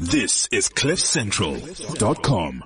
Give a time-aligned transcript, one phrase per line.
[0.00, 2.64] This is CliffCentral.com.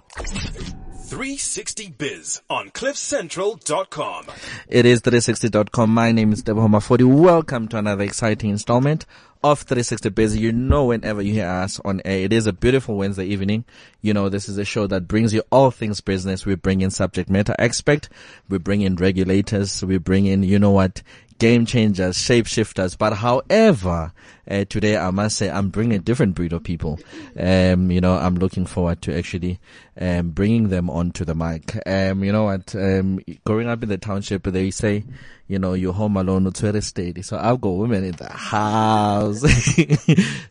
[1.09, 4.27] 360biz on CliffCentral.com.
[4.69, 5.91] It is 360.com.
[5.91, 7.05] My name is Debo Mafodi.
[7.05, 9.05] Welcome to another exciting installment
[9.43, 10.37] of 360 Biz.
[10.37, 13.65] You know, whenever you hear us on air, it is a beautiful Wednesday evening.
[14.01, 16.47] You know, this is a show that brings you all things business.
[16.47, 18.09] We bring in subject matter expert.
[18.49, 19.85] We bring in regulators.
[19.85, 21.03] We bring in, you know what,
[21.39, 22.97] game changers, shapeshifters.
[22.97, 24.13] But however,
[24.49, 26.99] uh, today I must say I'm bringing a different breed of people.
[27.39, 29.59] Um, you know, I'm looking forward to actually
[30.01, 31.77] um, bringing them onto the mic.
[31.87, 32.75] Um, you know what?
[32.75, 35.05] Um, growing up in the township, they say,
[35.47, 37.23] you know, you're home alone, it's very steady.
[37.23, 39.45] So I've got women in the house.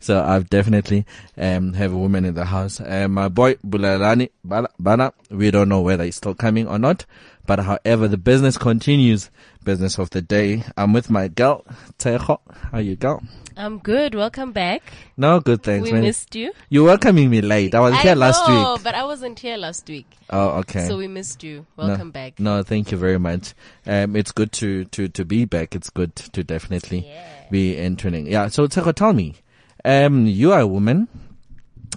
[0.00, 1.04] so I've definitely
[1.36, 2.80] um, have a woman in the house.
[2.84, 7.06] Um, my boy Bulalani Bana, we don't know whether he's still coming or not.
[7.46, 9.30] But however, the business continues.
[9.64, 10.62] Business of the day.
[10.76, 11.64] I'm with my girl,
[11.98, 12.38] Tejo.
[12.72, 13.20] How you go?
[13.56, 14.14] I'm good.
[14.14, 14.82] Welcome back.
[15.16, 16.02] No, good thanks, we man.
[16.02, 16.52] missed you.
[16.70, 17.74] You're welcoming me late.
[17.74, 18.82] I was here last know, week.
[18.82, 20.86] but I wasn't here last week, Oh, okay.
[20.88, 21.64] so we missed you.
[21.78, 22.40] no, Welcome back.
[22.40, 23.54] No, thank you very much.
[23.86, 25.74] Um, it's good to, to, to be back.
[25.76, 27.26] It's good to definitely Yeah.
[27.50, 28.26] be entering.
[28.26, 28.48] Yeah.
[28.48, 29.36] So, Tejo, tell me,
[29.84, 31.08] um, you are a woman.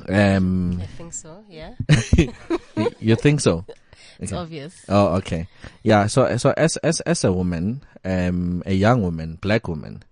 [0.08, 1.44] Um, I think so.
[1.50, 1.74] Yeah,
[3.00, 3.66] you think so?
[4.20, 4.42] it's Okay.
[4.42, 4.86] obvious.
[4.90, 5.48] Oh, okay.
[5.84, 6.08] Yeah.
[6.08, 10.04] So, so as, as, as a woman, um, a young woman, black woman,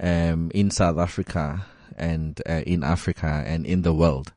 [0.00, 4.32] um, in South Africa and, uh, in Africa and in the world,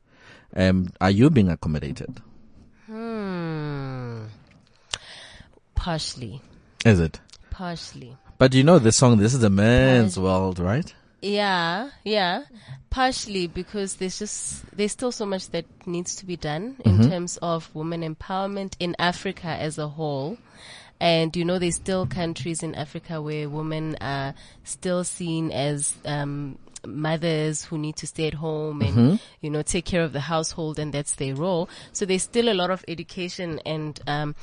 [0.54, 2.20] um, are you being accommodated?
[2.86, 4.24] Hmm.
[5.74, 6.40] Partially.
[6.84, 7.20] Is it?
[7.50, 8.16] Partially.
[8.38, 10.92] But you know the song, this is a man's world, right?
[11.22, 12.44] Yeah, yeah.
[12.90, 17.36] Partially because there's just there's still so much that needs to be done in terms
[17.38, 20.38] of women empowerment in Africa as a whole.
[21.00, 26.58] And you know, there's still countries in Africa where women are still seen as um,
[26.86, 30.78] mothers who need to stay at home and you know take care of the household,
[30.78, 31.68] and that's their role.
[31.92, 34.34] So there's still a lot of education and um,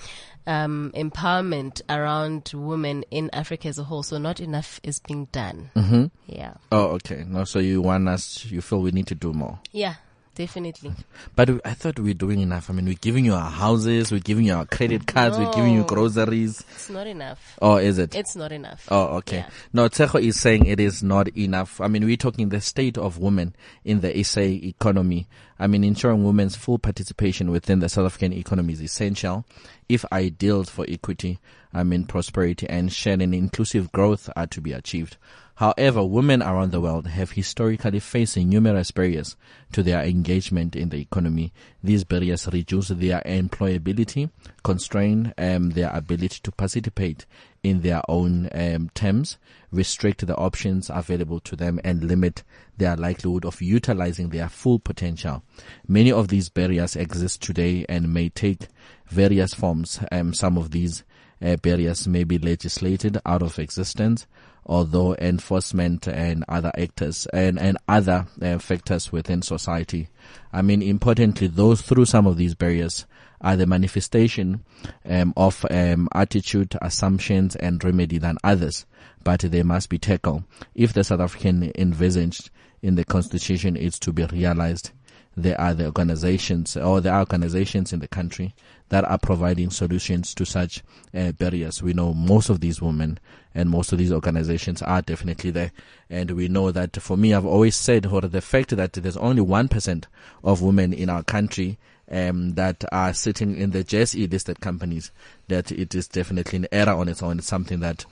[0.46, 4.04] um, empowerment around women in Africa as a whole.
[4.04, 5.72] So not enough is being done.
[5.76, 6.06] Mm-hmm.
[6.28, 6.56] Yeah.
[6.72, 7.24] Oh, okay.
[7.28, 9.60] No, so you want us, you feel we need to do more.
[9.72, 9.96] Yeah,
[10.36, 10.92] definitely.
[11.36, 12.70] But we- I thought we we're doing enough.
[12.70, 15.74] I mean, we're giving you our houses, we're giving you our credit cards, we're giving
[15.74, 16.64] you groceries.
[16.74, 17.58] It's not enough.
[17.62, 18.16] Oh, is it?
[18.16, 18.88] It's not enough.
[18.90, 19.38] Oh, okay.
[19.38, 19.50] Yeah.
[19.74, 21.80] No, Tejo is saying it is not enough.
[21.82, 25.28] I mean, we're talking the state of women in the SA economy.
[25.60, 29.46] I mean, ensuring women's full participation within the South African economy is essential
[29.90, 31.40] if ideals for equity,
[31.74, 35.18] I mean, prosperity and shared and inclusive growth are to be achieved.
[35.64, 39.38] However, women around the world have historically faced numerous barriers
[39.72, 41.54] to their engagement in the economy.
[41.82, 44.30] These barriers reduce their employability,
[44.62, 47.26] constrain um, their ability to participate
[47.64, 49.38] in their own um, terms,
[49.72, 52.44] restrict the options available to them, and limit
[52.76, 55.44] their likelihood of utilizing their full potential.
[55.88, 58.68] Many of these barriers exist today and may take
[59.08, 60.02] various forms.
[60.12, 61.06] Um, some of these
[61.42, 64.28] uh, barriers may be legislated out of existence,
[64.66, 70.08] although enforcement and other actors and, and other uh, factors within society.
[70.52, 73.06] I mean, importantly, those through some of these barriers
[73.42, 74.64] are the manifestation
[75.06, 78.86] um, of um, attitude, assumptions, and remedy than others,
[79.24, 80.44] but they must be tackled.
[80.74, 82.50] If the South African envisaged
[82.82, 84.92] in the Constitution is to be realized,
[85.36, 88.54] there are the organizations or there are organizations in the country
[88.90, 90.84] that are providing solutions to such
[91.16, 91.82] uh, barriers.
[91.82, 93.20] We know most of these women
[93.56, 95.72] and most of these organizations are definitely there.
[96.10, 99.42] And we know that for me, I've always said, or the fact that there's only
[99.42, 100.06] 1%
[100.44, 101.78] of women in our country
[102.12, 105.12] um, that are sitting in the JSE listed companies,
[105.48, 107.40] that it is definitely an error on its own.
[107.40, 108.06] It's something that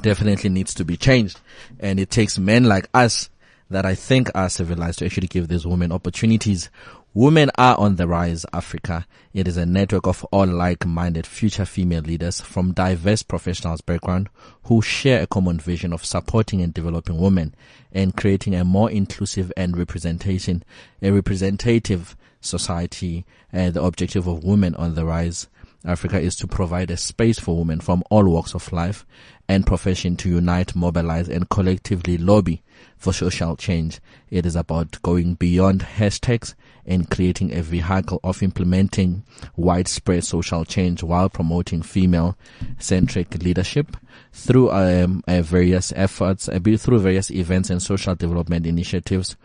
[0.00, 1.40] definitely needs to be changed.
[1.78, 3.28] And it takes men like us
[3.72, 6.70] that I think are civilized to actually give these women opportunities.
[7.14, 9.06] Women are on the rise, Africa.
[9.34, 14.28] It is a network of all like-minded future female leaders from diverse professionals background
[14.64, 17.54] who share a common vision of supporting and developing women
[17.92, 20.62] and creating a more inclusive and representation,
[21.02, 23.24] a representative society.
[23.52, 25.48] Uh, the objective of Women on the Rise
[25.84, 29.04] Africa is to provide a space for women from all walks of life
[29.48, 32.62] and profession to unite, mobilize, and collectively lobby
[32.96, 34.00] for social change.
[34.30, 39.24] It is about going beyond hashtags and creating a vehicle of implementing
[39.56, 43.96] widespread social change while promoting female-centric leadership
[44.32, 49.36] through um, uh, various efforts, uh, through various events and social development initiatives.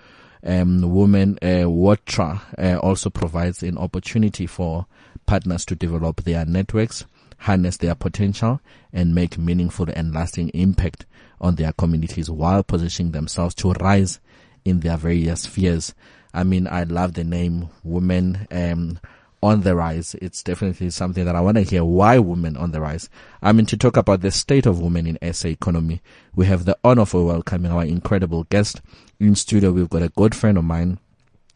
[0.44, 4.86] Um, women, uh, WATRA uh, also provides an opportunity for
[5.25, 7.06] partners to develop their networks,
[7.39, 8.62] harness their potential,
[8.94, 11.06] and make meaningful and lasting impact
[11.39, 14.19] on their communities while positioning themselves to rise
[14.66, 15.94] in their various spheres.
[16.34, 19.00] I mean, I love the name Women um,
[19.42, 20.16] on the Rise.
[20.22, 21.84] It's definitely something that I want to hear.
[21.84, 23.10] Why Women on the Rise?
[23.42, 26.01] I mean, to talk about the state of women in SA economy,
[26.36, 28.81] we have the honor of welcoming our incredible guest
[29.19, 29.72] in studio.
[29.72, 31.00] We've got a good friend of mine,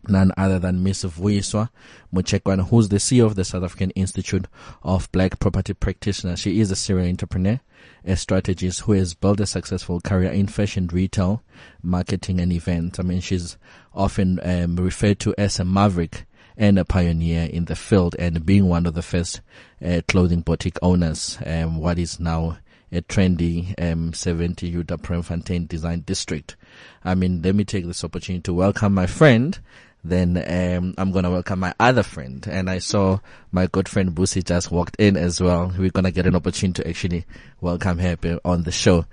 [0.07, 1.69] none other than Miss Vuyiswa
[2.13, 4.48] Mutshekwane, who's the CEO of the South African Institute
[4.83, 6.39] of Black Property Practitioners.
[6.39, 7.59] She is a serial entrepreneur,
[8.06, 11.44] a strategist who has built a successful career in fashion retail,
[11.83, 13.00] marketing and events.
[13.00, 13.57] I mean, she's
[13.94, 16.25] often um, referred to as a maverick
[16.57, 19.42] and a pioneer in the field and being one of the first
[19.83, 22.57] uh, clothing boutique owners, um, what is now
[22.92, 26.57] a trendy um, 70 Juta Braamfontein design district.
[27.04, 29.57] I mean, let me take this opportunity to welcome my friend.
[30.03, 33.19] Then um, I'm gonna welcome my other friend, and I saw
[33.51, 35.71] my good friend Busi just walked in as well.
[35.77, 37.25] We're gonna get an opportunity to actually
[37.62, 39.06] welcome her on the show.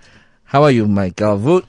[0.45, 1.37] How are you, my girl?
[1.37, 1.67] Voot?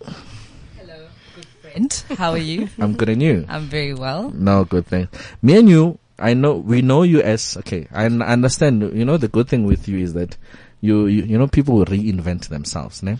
[0.77, 2.03] Hello, good friend.
[2.17, 2.69] How are you?
[2.79, 3.45] I'm good, and you?
[3.49, 4.31] I'm very well.
[4.31, 5.09] No, good thing.
[5.41, 7.87] Me and you, I know we know you as okay.
[7.91, 8.81] I understand.
[8.97, 10.37] You know the good thing with you is that
[10.79, 13.17] you you, you know people will reinvent themselves, ne?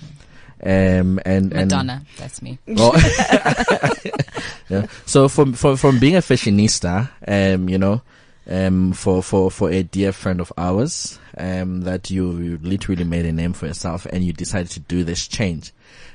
[0.61, 2.59] Um and and Madonna, that's me.
[2.77, 2.93] Oh.
[4.69, 4.87] yeah.
[5.05, 8.01] So from from from being a fashionista, um, you know,
[8.49, 13.25] um, for for for a dear friend of ours, um, that you you literally made
[13.25, 15.71] a name for yourself, and you decided to do this change.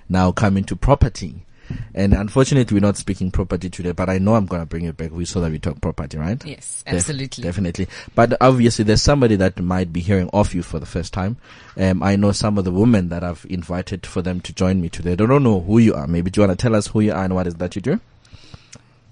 [0.08, 1.47] Now coming to property,
[1.94, 5.11] and unfortunately, we're not speaking property today, but I know I'm gonna bring it back.
[5.12, 6.44] We saw that we talk property, right?
[6.44, 7.43] Yes, Def- absolutely.
[7.43, 7.88] definitely.
[8.14, 11.37] But obviously, there's somebody that might be hearing of you for the first time.
[11.76, 14.88] Um, I know some of the women that I've invited for them to join me
[14.88, 15.14] today.
[15.14, 16.06] They don't know who you are.
[16.06, 17.82] Maybe do you want to tell us who you are and what is that you
[17.82, 18.00] do?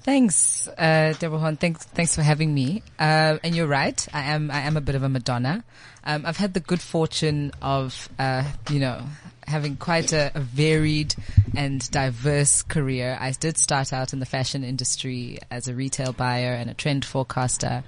[0.05, 1.57] Thanks, uh, Deborah.
[1.59, 2.83] Thanks, thanks for having me.
[2.99, 4.05] Uh, and you're right.
[4.13, 5.63] I am, I am a bit of a Madonna.
[6.05, 9.03] Um, I've had the good fortune of, uh, you know,
[9.47, 11.15] having quite a, a varied
[11.57, 13.17] and diverse career.
[13.21, 17.05] I did start out in the fashion industry as a retail buyer and a trend
[17.05, 17.85] forecaster.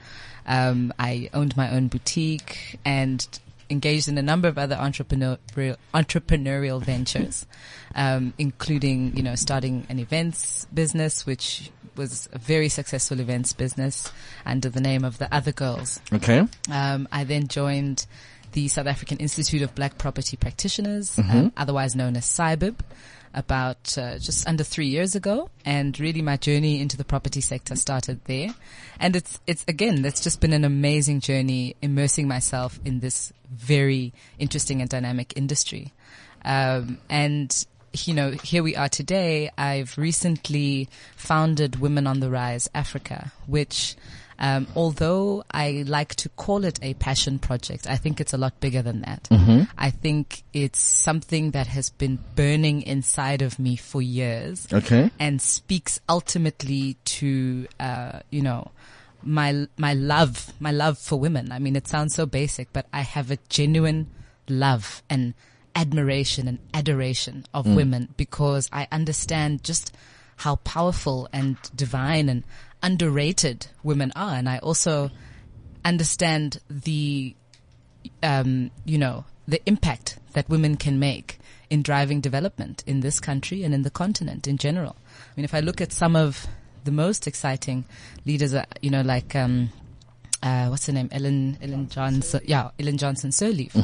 [0.47, 3.27] Um, I owned my own boutique and
[3.71, 7.47] engaged in a number of other entrepreneurial, entrepreneurial ventures,
[7.95, 14.13] um, including, you know, starting an events business, which was a very successful events business
[14.45, 16.01] under the name of the Other Girls.
[16.13, 16.47] Okay.
[16.71, 18.07] Um, I then joined
[18.55, 22.77] the South African Institute of Black Property Practitioners, um, otherwise known as SAIBPP,
[23.35, 25.51] about uh, just under three years ago.
[25.65, 28.55] And really my journey into the property sector started there.
[28.99, 34.13] And it's, it's again, that's just been an amazing journey immersing myself in this very
[34.39, 35.93] interesting and dynamic industry.
[36.45, 37.67] Um, and
[38.07, 39.51] you know, here we are today.
[39.57, 43.95] I've recently founded Women on the Rise Africa, which,
[44.39, 48.59] um, although I like to call it a passion project, I think it's a lot
[48.61, 49.29] bigger than that.
[49.79, 55.11] I think it's something that has been burning inside of me for years Okay.
[55.19, 58.71] and speaks ultimately to, uh, you know,
[59.23, 61.53] my, my love, my love for women.
[61.53, 64.09] I mean, it sounds so basic, but I have a genuine
[64.49, 65.35] love and
[65.77, 69.95] admiration and adoration of women because I understand just
[70.37, 72.45] how powerful and divine and
[72.85, 74.37] underrated women are.
[74.37, 75.11] And I also
[75.85, 77.35] understand the,
[78.23, 81.39] um, you know, the impact that women can make
[81.71, 84.97] in driving development in this country and in the continent in general.
[85.17, 86.47] I mean, if I look at some of
[86.85, 87.85] the most exciting
[88.27, 89.71] leaders, uh, you know, like, um,
[90.43, 91.09] uh, what's her name?
[91.11, 92.43] Ellen, Ellen Johnson.
[92.45, 93.75] Yeah, Ellen Johnson Sirleaf.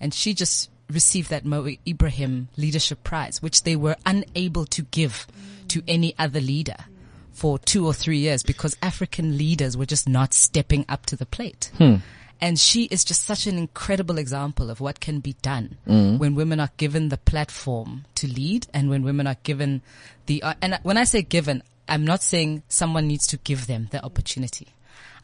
[0.00, 5.26] And she just received that Mo Ibrahim Leadership Prize, which they were unable to give
[5.68, 6.76] to any other leader
[7.36, 11.26] for two or three years because African leaders were just not stepping up to the
[11.26, 11.70] plate.
[12.40, 15.76] And she is just such an incredible example of what can be done
[16.18, 19.80] when women are given the platform to lead and when women are given
[20.26, 23.88] the, uh, and when I say given, I'm not saying someone needs to give them
[23.90, 24.68] the opportunity.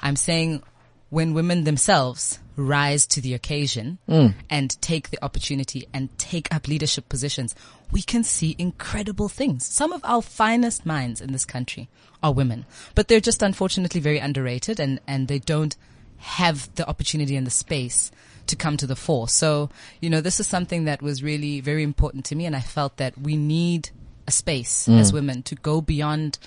[0.00, 0.62] I'm saying
[1.10, 4.28] when women themselves rise to the occasion hmm.
[4.50, 7.54] and take the opportunity and take up leadership positions,
[7.90, 9.64] we can see incredible things.
[9.64, 11.88] Some of our finest minds in this country
[12.22, 15.76] are women, but they're just unfortunately very underrated and, and they don't
[16.18, 18.12] have the opportunity and the space
[18.46, 19.28] to come to the fore.
[19.28, 22.60] So, you know, this is something that was really very important to me and I
[22.60, 23.90] felt that we need
[24.26, 24.98] a space hmm.
[24.98, 26.38] as women to go beyond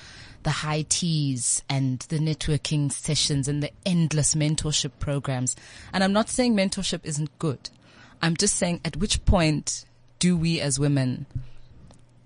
[0.45, 5.55] the high teas and the networking sessions and the endless mentorship programs.
[5.91, 7.71] And I'm not saying mentorship isn't good.
[8.21, 9.85] I'm just saying at which point
[10.19, 11.25] do we as women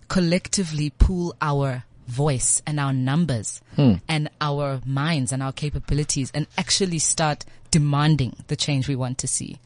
[0.09, 3.93] collectively pool our voice and our numbers hmm.
[4.07, 9.27] and our minds and our capabilities and actually start demanding the change we want to
[9.27, 9.59] see.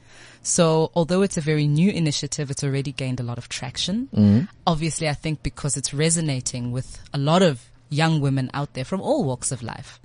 [0.43, 4.09] So although it's a very new initiative, it's already gained a lot of traction.
[4.13, 4.45] Mm-hmm.
[4.67, 9.01] Obviously, I think because it's resonating with a lot of young women out there from
[9.01, 9.99] all walks of life.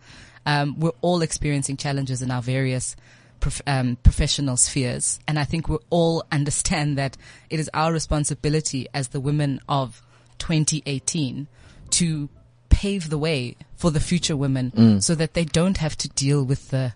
[0.47, 2.97] Um, we're all experiencing challenges in our various
[3.41, 7.17] prof- um, professional spheres, and I think we all understand that
[7.51, 10.03] it is our responsibility as the women of
[10.39, 11.49] 2018
[11.91, 12.29] to
[12.69, 16.71] pave the way for the future women so that they don't have to deal with
[16.71, 16.93] the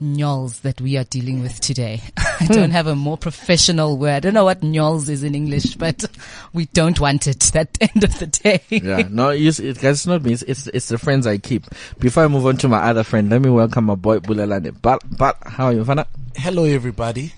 [0.00, 2.02] nyols that we are dealing with today.
[2.16, 2.52] I hmm.
[2.52, 4.10] don't have a more professional word.
[4.10, 6.04] I don't know what nyols is in English, but
[6.52, 8.62] we don't want it at the end of the day.
[8.68, 10.32] Yeah, no, you it, guys, it's not me.
[10.32, 11.64] It's, it's it's the friends I keep.
[11.98, 14.74] Before I move on to my other friend, let me welcome my boy Bulelane.
[14.80, 16.06] But but how are you, Fana?
[16.36, 17.32] Hello, everybody.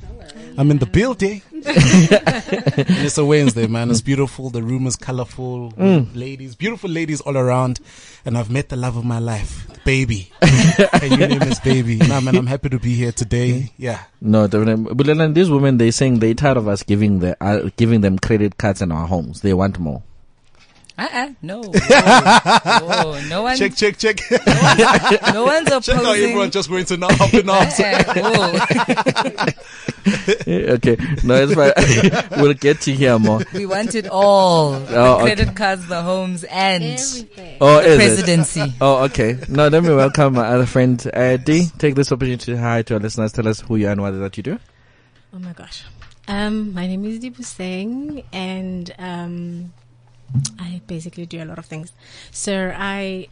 [0.59, 1.41] I'm in the building.
[1.53, 3.93] It's a Wednesday, man.
[3.93, 4.51] It's beautiful.
[4.51, 5.73] The room is colorful.
[5.79, 7.79] Ladies, beautiful ladies all around.
[8.25, 10.33] And I've met the love of my life, baby.
[10.43, 11.99] and your name is baby.
[11.99, 13.71] Nah, man, I'm happy to be here today.
[13.77, 14.03] Yeah.
[14.21, 15.15] No, definitely.
[15.15, 18.59] then these women, they're saying they're tired of us giving the uh, giving them credit
[18.59, 19.43] cards in our homes.
[19.43, 20.03] They want more.
[20.99, 21.61] Uh-uh, no.
[21.63, 24.19] Whoa, no one, Check, check, check.
[25.33, 25.95] no one's opposing...
[25.95, 27.79] check out everyone just going to now up and arms.
[27.81, 29.51] Uh-uh.
[30.49, 32.41] Okay, no, it's fine.
[32.43, 33.43] we'll get to hear more.
[33.55, 34.75] We want it all.
[34.75, 35.23] Oh, the okay.
[35.37, 37.59] credit cards, the homes, and Everything.
[37.61, 37.97] Oh, the is it?
[37.97, 38.75] presidency.
[38.81, 39.39] Oh, okay.
[39.49, 41.67] No, let me welcome my other friend, uh, D.
[41.79, 43.33] Take this opportunity to hi to our listeners.
[43.33, 44.59] Tell us who you are and what is that you do.
[45.33, 45.85] Oh my gosh.
[46.27, 49.73] Um, my name is Deepu Singh and um,
[50.59, 51.93] I basically do a lot of things.
[52.31, 53.29] So I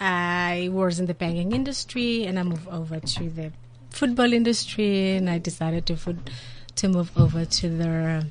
[0.00, 3.52] I was in the banking industry and I moved over to the
[3.90, 6.30] football industry and I decided to foot,
[6.76, 8.26] to move over to the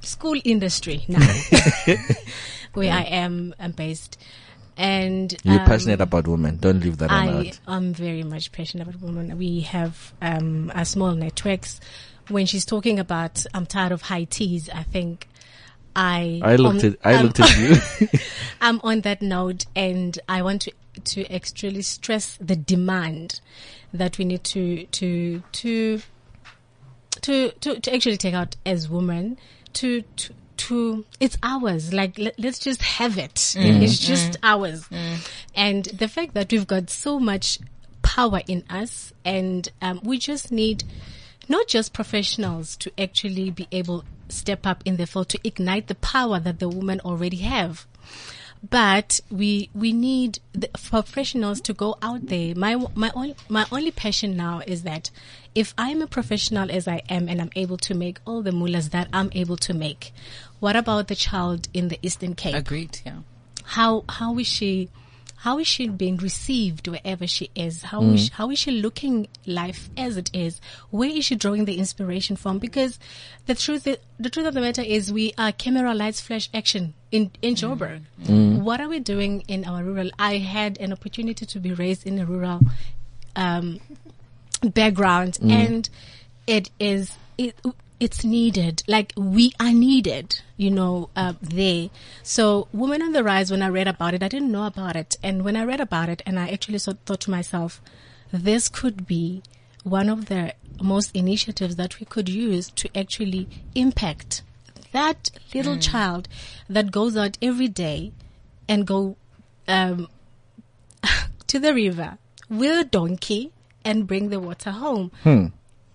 [0.00, 1.26] school industry now,
[2.74, 4.18] where I am um, based.
[4.76, 6.58] And You're um, passionate about women.
[6.58, 7.60] Don't leave that I out.
[7.66, 9.36] am very much passionate about women.
[9.38, 11.80] We have um, a small networks.
[12.28, 15.28] When she's talking about I'm tired of high teas, I think
[15.96, 18.08] I I looked um, at I um, looked at you.
[18.60, 20.72] I'm on that note, and I want to
[21.04, 23.40] to extremely stress the demand
[23.94, 26.02] that we need to to to
[27.22, 29.38] to to, to actually take out as women
[29.74, 30.34] to to.
[30.60, 31.92] To it's ours.
[31.92, 33.54] Like let, let's just have it.
[33.58, 34.88] It's just ours.
[35.54, 37.58] And the fact that we've got so much
[38.00, 40.82] power in us, and um, we just need
[41.46, 45.94] not just professionals to actually be able step up in the field to ignite the
[45.96, 47.86] power that the women already have
[48.70, 52.54] but we we need the professionals to go out there.
[52.54, 55.10] My my only my only passion now is that
[55.54, 58.90] if I'm a professional as I am and I'm able to make all the mullahs
[58.90, 60.12] that I'm able to make,
[60.60, 62.54] what about the child in the Eastern Cape?
[62.54, 63.18] Agreed, yeah.
[63.64, 64.88] how how is she
[65.36, 67.82] how is she being received wherever she is?
[67.82, 68.14] How mm.
[68.14, 70.60] is she, how is she looking life as it is?
[70.90, 72.58] Where is she drawing the inspiration from?
[72.58, 72.98] Because
[73.46, 76.94] the truth i- the truth of the matter is we are camera lights flash action
[77.12, 77.72] in in mm-hmm.
[77.72, 78.00] Joburg.
[78.24, 78.62] Mm.
[78.62, 80.10] What are we doing in our rural?
[80.18, 82.60] I had an opportunity to be raised in a rural
[83.36, 83.80] um
[84.62, 85.50] background mm.
[85.50, 85.88] and
[86.46, 87.54] it is it
[87.98, 88.82] it's needed.
[88.86, 91.90] Like we are needed you know uh, there.
[92.22, 95.16] So women on the rise when i read about it i didn't know about it.
[95.22, 97.80] And when i read about it and i actually so, thought to myself
[98.32, 99.42] this could be
[99.84, 104.42] one of the most initiatives that we could use to actually impact
[104.92, 106.28] that little child
[106.68, 108.12] that goes out every day
[108.68, 109.16] and go
[109.68, 110.08] um,
[111.46, 113.52] to the river with a donkey
[113.84, 115.12] and bring the water home.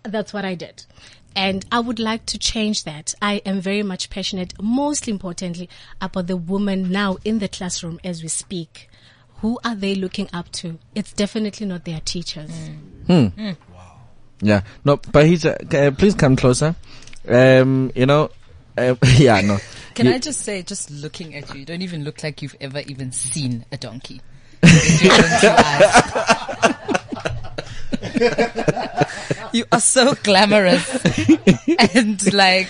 [0.04, 0.86] That's what I did.
[1.36, 3.14] And I would like to change that.
[3.22, 5.70] I am very much passionate, most importantly,
[6.02, 8.90] about the woman now in the classroom as we speak.
[9.38, 10.78] Who are they looking up to?
[10.94, 12.52] It's definitely not their teachers.
[13.08, 13.28] Hmm.
[13.38, 13.98] Wow.
[14.42, 14.62] Yeah.
[14.86, 16.76] No, Bahija, uh, please come closer.
[17.28, 18.30] Um, you know,
[18.78, 19.58] uh, yeah, no.
[19.96, 22.56] Can You- I just say, just looking at you, you don't even look like you've
[22.62, 24.22] ever even seen a donkey.
[29.54, 29.96] With your own two eyes.
[29.96, 31.06] you are so glamorous
[31.96, 32.70] and like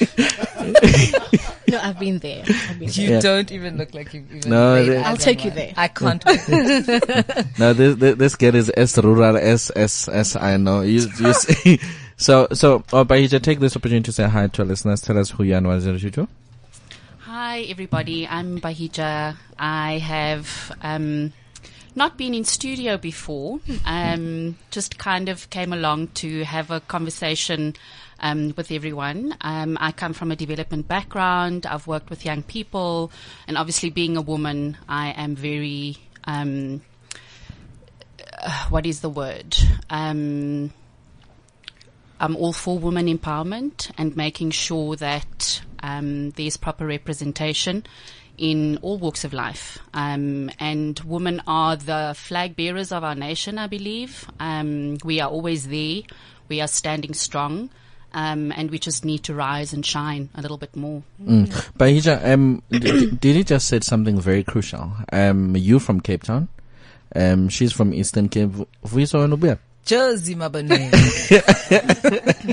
[1.67, 2.43] No, I've been there.
[2.47, 3.05] I've been there.
[3.05, 3.19] you Yeah.
[3.21, 4.49] don't even look like you've even.
[4.49, 5.73] No, laid I'll on take you there.
[5.77, 6.23] I can't.
[7.59, 10.81] No, this, this this girl is as rural as as as I know.
[10.81, 11.79] You you see.
[12.17, 15.01] So so, oh, Bahija, take this opportunity to say hi to our listeners.
[15.01, 16.27] Tell us who you are and what is it that you do.
[17.19, 18.27] Hi, everybody.
[18.27, 19.35] I'm Bahija.
[19.57, 21.31] I have um,
[21.95, 23.59] not been in studio before.
[23.85, 27.75] Um, just kind of came along to have a conversation
[28.19, 29.35] um, with everyone.
[29.41, 31.65] Um, I come from a development background.
[31.65, 33.11] I've worked with young people,
[33.47, 35.97] and obviously, being a woman, I am very.
[36.25, 36.81] Um,
[38.37, 39.57] uh, what is the word?
[39.89, 40.71] Um,
[42.19, 47.83] I'm all for women empowerment and making sure that um, there's proper representation
[48.41, 49.77] in all walks of life.
[49.93, 54.27] Um, and women are the flag bearers of our nation, I believe.
[54.39, 56.01] Um, we are always there.
[56.49, 57.69] We are standing strong.
[58.13, 61.03] Um, and we just need to rise and shine a little bit more.
[61.77, 62.61] Bahija, um,
[63.43, 64.91] just said something very crucial?
[65.13, 66.49] Um, you from Cape Town.
[67.15, 68.51] Um, she's from Eastern Cape.
[69.83, 69.85] Nubuya.
[69.85, 70.91] Josie Mabane.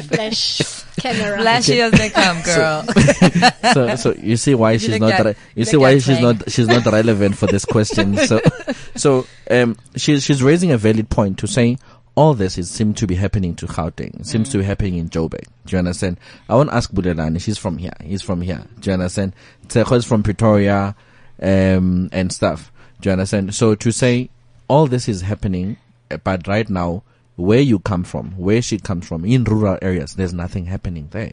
[0.09, 1.39] Flash camera.
[1.41, 2.85] Flashy as they come, girl.
[3.75, 5.13] so, so you see why she's look not.
[5.13, 6.41] at- Re- you see why she's Frank.
[6.41, 6.51] not.
[6.51, 8.17] She's not relevant for this question.
[8.19, 8.41] So,
[8.97, 11.79] so um, she's she's raising a valid point to say
[12.15, 14.25] all this is seems to be happening to Gauteng.
[14.27, 15.45] Seems to be happening in Joburg.
[15.67, 16.19] Do you understand?
[16.49, 17.41] I want to ask Budelani.
[17.41, 17.93] She's from here.
[18.03, 18.65] He's from here.
[18.81, 19.35] Do you understand?
[19.69, 20.97] Tseko is from Pretoria,
[21.41, 22.73] um, and stuff.
[23.01, 23.55] Do you understand?
[23.55, 24.31] So to say
[24.67, 25.77] all this is happening,
[26.11, 27.03] uh, but right now.
[27.38, 31.33] Where you come from, where she comes from, in rural areas, there's nothing happening there.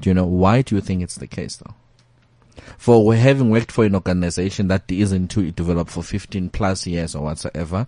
[0.00, 0.62] Do you know why?
[0.62, 1.74] Do you think it's the case though?
[2.78, 7.14] for we- having worked for an organization that isn't to develop for 15 plus years
[7.14, 7.86] or whatsoever,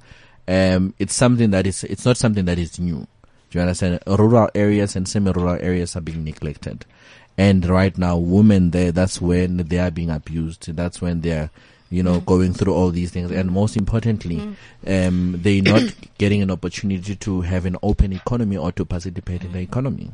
[0.49, 3.07] um, it's something that is, it's not something that is new.
[3.51, 4.01] Do you understand?
[4.07, 6.85] Rural areas and semi-rural areas are being neglected.
[7.39, 10.75] And right now, women there, that's when they are being abused.
[10.75, 11.51] That's when they're,
[11.93, 13.31] you know, going through all these things.
[13.31, 14.57] And most importantly,
[14.87, 19.53] um, they're not getting an opportunity to have an open economy or to participate in
[19.53, 20.11] the economy.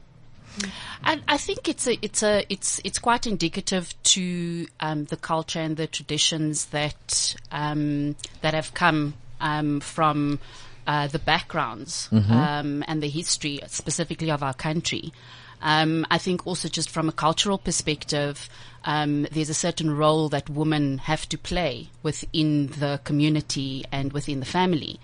[1.05, 5.61] I, I think it's a, it's a, it's, it's quite indicative to um, the culture
[5.61, 10.41] and the traditions that um, that have come um, from
[10.89, 15.13] uh, the backgrounds um, and the history, specifically of our country.
[15.61, 18.49] Um, I think also just from a cultural perspective,
[18.85, 24.41] um, there's a certain role that women have to play within the community and within
[24.41, 25.01] the family.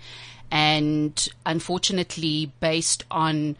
[0.51, 3.57] And unfortunately, based on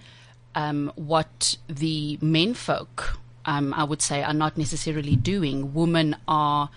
[0.54, 5.74] um, what the men folk, um, I would say, are not necessarily doing.
[5.74, 6.70] Women are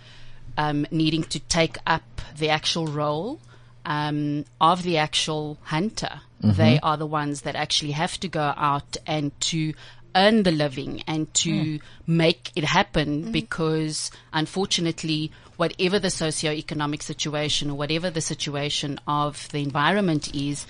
[0.57, 2.03] um, needing to take up
[2.37, 3.41] the actual role
[3.85, 6.21] um, of the actual hunter.
[6.41, 9.75] They are the ones that actually have to go out and to
[10.15, 17.75] earn the living and to make it happen because unfortunately whatever the socio-economic situation or
[17.75, 20.67] whatever the situation of the environment is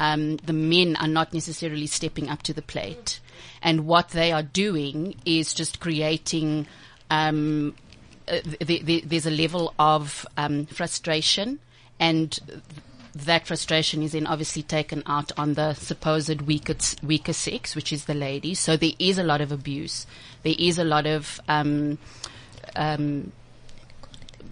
[0.00, 3.20] um, the men are not necessarily stepping up to the plate.
[3.62, 6.66] And what they are doing is just creating,
[7.10, 7.74] um,
[8.26, 11.60] uh, th- th- there's a level of um, frustration
[12.00, 12.40] and
[13.14, 18.04] that frustration is then obviously taken out on the supposed weaker, weaker sex, which is
[18.04, 18.54] the lady.
[18.54, 20.06] So there is a lot of abuse.
[20.42, 21.98] There is a lot of, um,
[22.76, 23.32] um,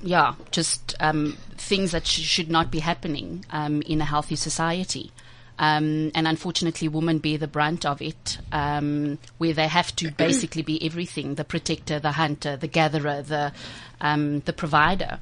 [0.02, 5.12] yeah, just um, things that sh- should not be happening um, in a healthy society.
[5.60, 10.62] Um, and unfortunately, women bear the brunt of it, um, where they have to basically
[10.62, 13.52] be everything: the protector, the hunter, the gatherer, the
[14.00, 15.18] the provider.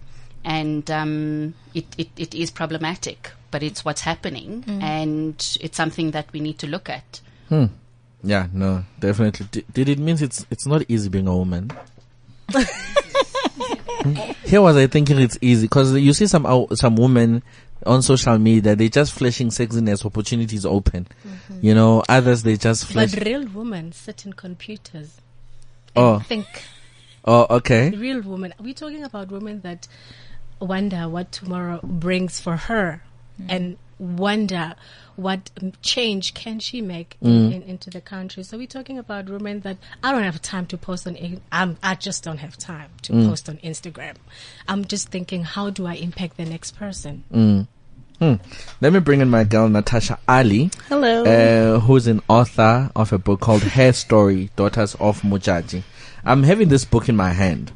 [0.49, 4.81] And um, it, it, it is problematic, but it's what's happening, mm.
[4.81, 7.21] and it's something that we need to look at.
[7.49, 7.65] Hmm.
[8.23, 9.47] Yeah, no, definitely.
[9.51, 11.71] D- did it means it's it's not easy being a woman?
[12.53, 14.15] Hmm?
[14.45, 17.43] Here was I thinking it's easy because you see some ou- some women
[17.85, 21.09] on social media they're just flashing sexiness opportunities open.
[21.27, 21.67] Mm-hmm.
[21.67, 25.21] You know, others they just But real women sit in computers
[25.97, 26.15] Oh.
[26.15, 26.47] and think.
[27.25, 27.91] Oh, okay.
[27.91, 28.53] Real women.
[28.53, 29.89] Are We're talking about women that
[30.61, 33.03] wonder what tomorrow brings for her
[33.41, 33.47] mm.
[33.49, 34.75] and wonder
[35.17, 37.55] what change can she make in, mm.
[37.55, 38.43] in, into the country.
[38.43, 41.17] So we're talking about women that I don't have time to post on.
[41.17, 43.29] in- I'm, I just don't have time to mm.
[43.29, 44.17] post on Instagram.
[44.69, 47.25] I'm just thinking, how do I impact the next person?
[48.19, 48.35] Hmm.
[48.81, 50.71] Let me bring in my girl Natasha Ali.
[50.89, 51.25] Hello.
[51.25, 55.83] uh, who's an author of a book called Her Story, Daughters of Mujaji.
[56.25, 57.73] I'm having this book in my hand.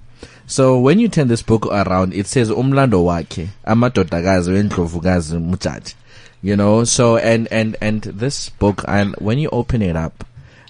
[0.51, 5.95] So when you turn this book around, it says Umlando wakhe, amadodakazi wendlovukazi Mujaji.
[6.43, 10.25] You know, so, and, and, and this book, and when you open it up,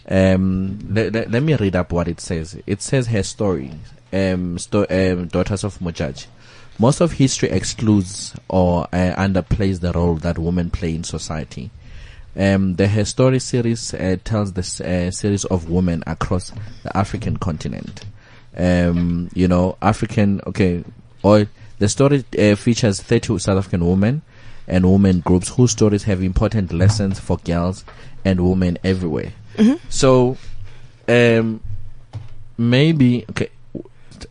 [0.07, 2.61] um, let, let, let me read up what it says.
[2.67, 3.71] It says her story,
[4.13, 6.27] um, sto- um, Daughters of Mujaji.
[6.79, 11.71] Most of history excludes or uh, underplays the role that women play in society.
[12.37, 17.39] Um, the Her Story series uh, tells the uh, series of women across the African
[17.39, 18.05] continent.
[18.57, 20.85] Um, you know, African, okay,
[21.23, 21.47] or
[21.79, 24.23] the story uh, features 30 South African women
[24.67, 27.85] and women groups whose stories have important lessons for girls
[28.25, 29.33] and women everywhere.
[29.89, 30.37] So,
[31.09, 31.61] um,
[32.57, 33.51] maybe, okay,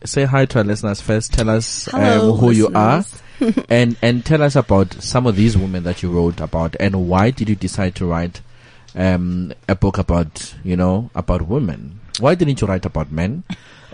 [0.04, 1.32] say hi to our listeners first.
[1.32, 3.04] Tell us Hello, um, who you are
[3.68, 7.30] and and tell us about some of these women that you wrote about and why
[7.30, 8.40] did you decide to write
[8.94, 13.42] um, a book about you know about women why didn't you write about men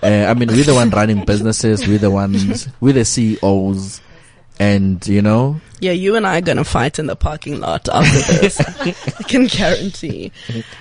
[0.07, 1.87] Uh, I mean, we're the one running businesses.
[1.87, 4.01] We're the ones, we're the CEOs.
[4.59, 8.33] And, you know, Yeah, you and I are gonna fight in the parking lot after
[8.41, 8.59] this.
[8.59, 10.33] I can guarantee.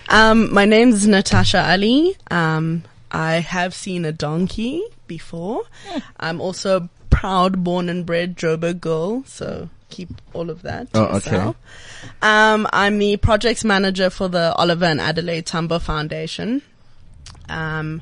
[0.07, 2.15] Um, my name is Natasha Ali.
[2.31, 5.63] Um, I have seen a donkey before.
[6.21, 10.99] I'm also a proud born and bred Joburg girl, so keep all of that to
[10.99, 11.53] Oh, okay.
[12.21, 16.61] Um, I'm the projects manager for the Oliver and Adelaide Tambo Foundation.
[17.49, 18.01] Um,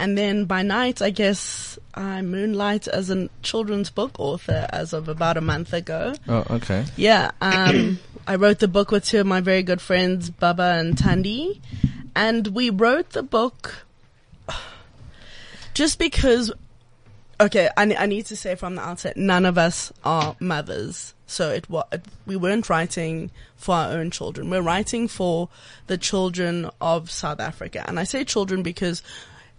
[0.00, 5.08] and then by night, I guess I moonlight as a children's book author as of
[5.08, 6.14] about a month ago.
[6.26, 6.86] oh, okay.
[6.96, 10.96] Yeah, um, I wrote the book with two of my very good friends, Baba and
[10.96, 11.60] Tandy,
[12.16, 13.84] and we wrote the book
[15.74, 16.50] just because.
[17.38, 21.50] Okay, I, I need to say from the outset, none of us are mothers, so
[21.50, 24.48] it, it we weren't writing for our own children.
[24.50, 25.48] We're writing for
[25.86, 29.02] the children of South Africa, and I say children because,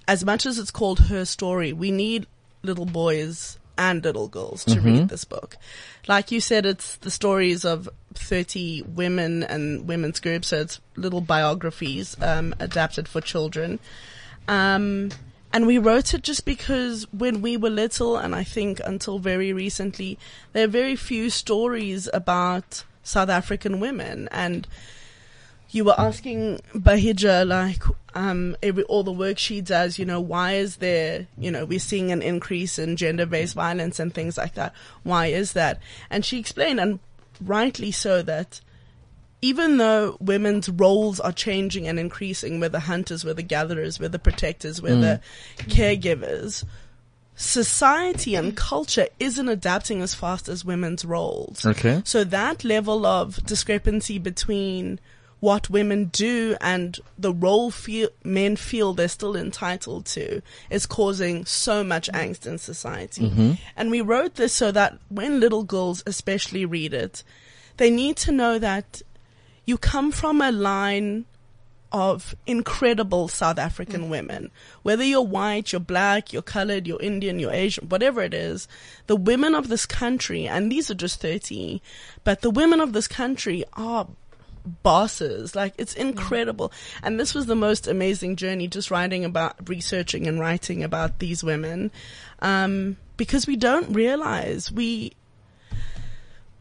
[0.07, 2.27] as much as it's called her story, we need
[2.63, 5.57] little boys and little girls to read this book.
[6.07, 11.21] Like you said, it's the stories of 30 women and women's groups, so it's little
[11.21, 13.79] biographies um, adapted for children.
[14.47, 15.09] Um,
[15.53, 19.51] and we wrote it just because when we were little, and I think until very
[19.51, 20.17] recently,
[20.53, 24.29] there are very few stories about South African women.
[24.31, 24.67] And
[25.71, 27.83] you were asking Bahija, like,
[28.13, 31.79] um, every, all the work she does, you know, why is there, you know, we're
[31.79, 34.73] seeing an increase in gender-based violence and things like that.
[35.03, 35.79] Why is that?
[36.09, 36.99] And she explained, and
[37.39, 38.61] rightly so, that
[39.41, 44.09] even though women's roles are changing and increasing, we're the hunters, we're the gatherers, we're
[44.09, 45.21] the protectors, we're the
[45.57, 46.63] caregivers,
[47.35, 51.65] society and culture isn't adapting as fast as women's roles.
[51.65, 52.01] Okay.
[52.05, 54.99] So that level of discrepancy between
[55.41, 61.43] what women do and the role feel, men feel they're still entitled to is causing
[61.45, 63.23] so much angst in society.
[63.23, 63.51] Mm-hmm.
[63.75, 67.23] And we wrote this so that when little girls especially read it,
[67.77, 69.01] they need to know that
[69.65, 71.25] you come from a line
[71.91, 74.09] of incredible South African mm.
[74.09, 74.51] women.
[74.83, 78.67] Whether you're white, you're black, you're colored, you're Indian, you're Asian, whatever it is,
[79.07, 81.81] the women of this country, and these are just 30,
[82.23, 84.07] but the women of this country are
[84.65, 85.55] bosses.
[85.55, 86.71] Like, it's incredible.
[87.03, 91.43] And this was the most amazing journey, just writing about, researching and writing about these
[91.43, 91.91] women.
[92.39, 95.13] Um, because we don't realize we,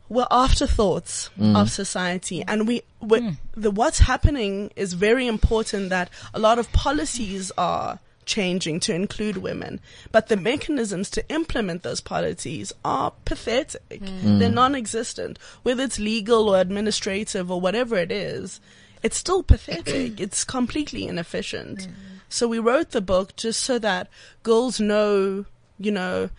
[0.08, 6.38] we're afterthoughts of society and we we the what's happening is very important that a
[6.40, 8.00] lot of policies are
[8.36, 9.80] changing to include women
[10.12, 14.00] but the mechanisms to implement those policies are pathetic.
[14.00, 14.38] Mm.
[14.38, 14.62] They're mm.
[14.62, 15.38] non-existent.
[15.64, 18.60] Whether it's legal or administrative or whatever it is
[19.02, 20.20] it's still pathetic.
[20.24, 21.78] It's completely inefficient.
[21.80, 21.92] Mm.
[22.28, 24.08] So we wrote the book just so that
[24.42, 25.46] girls know
[25.78, 26.30] you know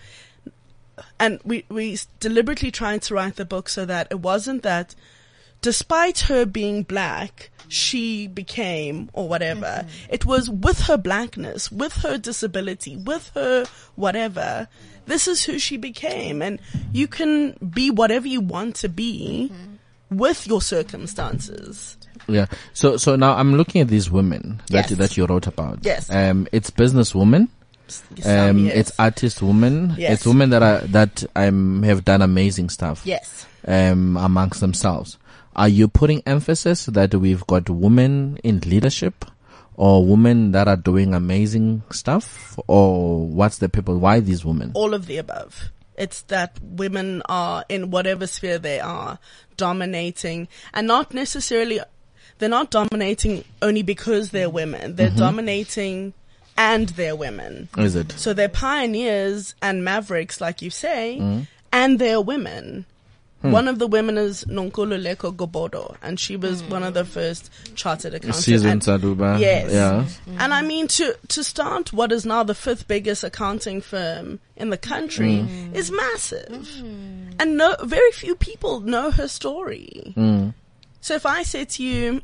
[1.19, 4.95] and we we deliberately tried to write the book so that it wasn't that
[5.61, 12.17] despite her being black she became or whatever it was with her blackness with her
[12.17, 14.67] disability with her whatever
[15.05, 16.59] this is who she became and
[16.91, 19.51] you can be whatever you want to be
[20.09, 22.45] with your circumstances Yeah.
[22.73, 24.97] So, so now I'm looking at these women that, Yes.
[24.99, 25.79] that you wrote about.
[25.81, 26.09] Yes.
[26.09, 27.49] Um, it's business women.
[28.25, 28.75] Um, yes.
[28.77, 29.95] it's artist women.
[29.97, 30.13] Yes.
[30.13, 33.01] It's women that are, that, um, have done amazing stuff.
[33.05, 35.17] yes Um, amongst themselves.
[35.55, 39.25] Are you putting emphasis that we've got women in leadership
[39.75, 43.97] or women that are doing amazing stuff or what's the people?
[43.97, 44.71] Why these women?
[44.73, 45.71] all of the above.
[45.97, 49.19] It's that women are in whatever sphere they are
[49.57, 51.79] dominating and not necessarily,
[52.39, 54.95] they're not dominating only because they're women.
[54.95, 55.17] They're mm-hmm.
[55.17, 56.13] dominating
[56.57, 57.69] and they're women.
[57.77, 58.11] Is it?
[58.13, 61.47] So they're pioneers and mavericks, like you say, mm.
[61.71, 62.85] and they're women.
[63.41, 63.51] Hmm.
[63.51, 66.69] One of the women is Nonkululeko Gobodo, and she was hmm.
[66.69, 68.45] one of the first chartered accountants.
[68.45, 69.39] Season And- Saduba.
[69.39, 69.71] Yes.
[69.71, 70.07] Yeah.
[70.37, 74.69] and I mean, to, to start what is now the fifth biggest accounting firm in
[74.69, 75.75] the country hmm.
[75.75, 76.69] is massive.
[77.39, 80.13] And no, very few people know her story.
[81.01, 82.21] So if I say to you,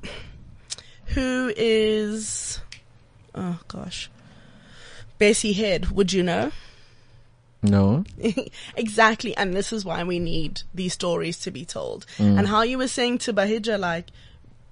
[1.07, 2.59] who is,
[3.33, 4.09] oh gosh,
[5.17, 6.51] Bessie Head, would you know?
[7.61, 8.03] No.
[8.75, 9.35] exactly.
[9.35, 12.05] And this is why we need these stories to be told.
[12.17, 12.39] Mm.
[12.39, 14.07] And how you were saying to Bahija, like,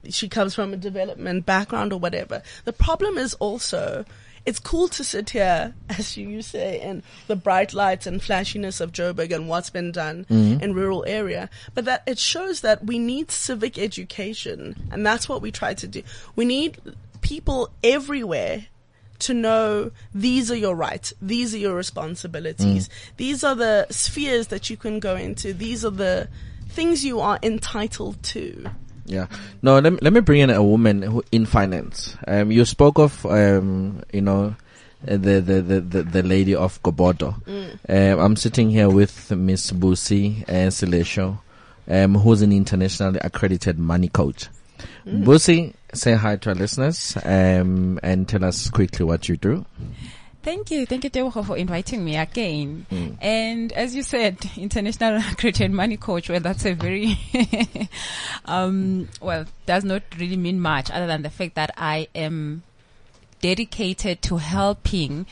[0.09, 2.43] she comes from a development background or whatever.
[2.63, 4.05] The problem is also,
[4.45, 8.91] it's cool to sit here, as you say, in the bright lights and flashiness of
[8.91, 10.61] Joburg and what's been done mm.
[10.61, 15.41] in rural area, but that it shows that we need civic education, and that's what
[15.41, 16.03] we try to do.
[16.35, 16.77] We need
[17.21, 18.67] people everywhere
[19.19, 24.69] to know these are your rights, these are your responsibilities, these are the spheres that
[24.69, 26.27] you can go into, these are the
[26.69, 28.65] things you are entitled to.
[29.05, 29.27] Yeah.
[29.61, 32.17] No, let me, let me bring in a woman who, in finance.
[32.27, 34.55] Um, you spoke of, um, you know,
[35.03, 37.35] the, the, the, the, the lady of Gobodo.
[37.87, 41.37] Um, I'm sitting here with Miss Busi uh, Silesho,
[41.87, 44.47] um, who's an internationally accredited money coach.
[45.05, 49.65] Busi, say hi to our listeners, um, and tell us quickly what you do.
[50.45, 50.85] Thank you.
[50.85, 52.85] Thank you, Tebogo, for inviting me again.
[53.19, 57.17] And as you said, International Accredited Money Coach, well, that's a very,
[58.45, 62.61] um, well, does not really mean much other than the fact that I am
[63.41, 65.25] dedicated to helping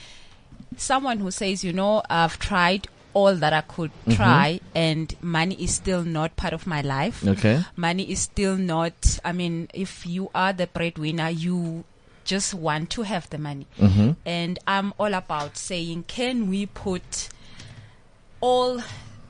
[0.77, 4.13] someone who says, you know, I've tried all that I could mm-hmm.
[4.13, 7.25] try and money is still not part of my life.
[7.25, 7.63] Okay.
[7.75, 11.83] Money is still not, I mean, if you are the breadwinner, you
[12.25, 13.67] just want to have the money.
[13.79, 14.11] Mm-hmm.
[14.25, 17.29] And I'm all about saying, can we put
[18.41, 18.81] all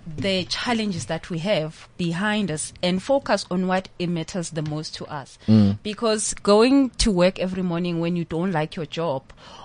[0.05, 4.95] the challenges that we have behind us and focus on what it matters the most
[4.95, 5.37] to us.
[5.47, 5.77] Mm.
[5.83, 9.23] Because going to work every morning when you don't like your job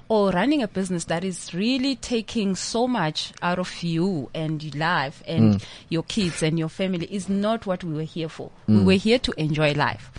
[0.09, 4.79] or running a business that is really taking so much out of you and your
[4.81, 5.65] life and mm.
[5.89, 8.51] your kids and your family is not what we were here for.
[8.67, 8.85] We mm.
[8.85, 10.11] were here to enjoy life.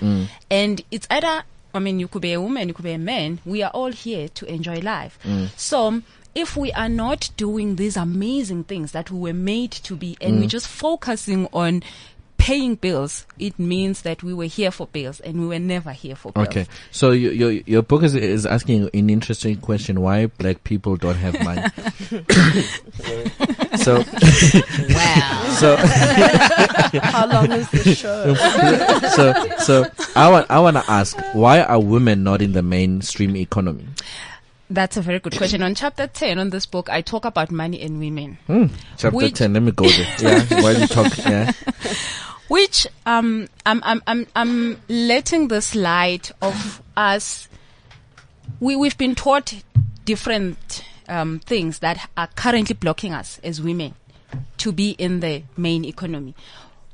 [0.52, 3.40] And it's either I mean, you could be a woman, you could be a man.
[3.46, 5.20] We are all here to enjoy life.
[5.56, 6.02] So,
[6.36, 10.40] if we are not doing these amazing things that we were made to be, and
[10.40, 10.50] we're mm.
[10.50, 11.84] just focusing on
[12.40, 16.16] paying bills, it means that we were here for bills and we were never here
[16.16, 16.48] for bills.
[16.48, 16.66] Okay.
[16.90, 21.18] So your your your book is is asking an interesting question: Why black people don't
[21.18, 21.62] have money?
[23.78, 24.04] so
[24.90, 25.56] Wow.
[25.60, 25.76] so
[27.04, 28.34] How long is the show?
[29.16, 33.36] so so I want I want to ask: Why are women not in the mainstream
[33.36, 33.86] economy?
[34.70, 35.64] That's a very good question.
[35.64, 38.38] On chapter 10 on this book, I talk about money and women.
[38.46, 38.68] Hmm.
[38.98, 39.54] Chapter Which- ten.
[39.54, 40.16] Let me go there.
[40.20, 40.62] Yeah.
[40.62, 41.18] While you talk.
[41.18, 41.52] Yeah.
[42.50, 47.48] which um I'm I'm I'm I'm letting this light of us
[48.60, 49.54] we we've been taught
[50.04, 53.94] different um things that are currently blocking us as women
[54.58, 56.36] to be in the main economy.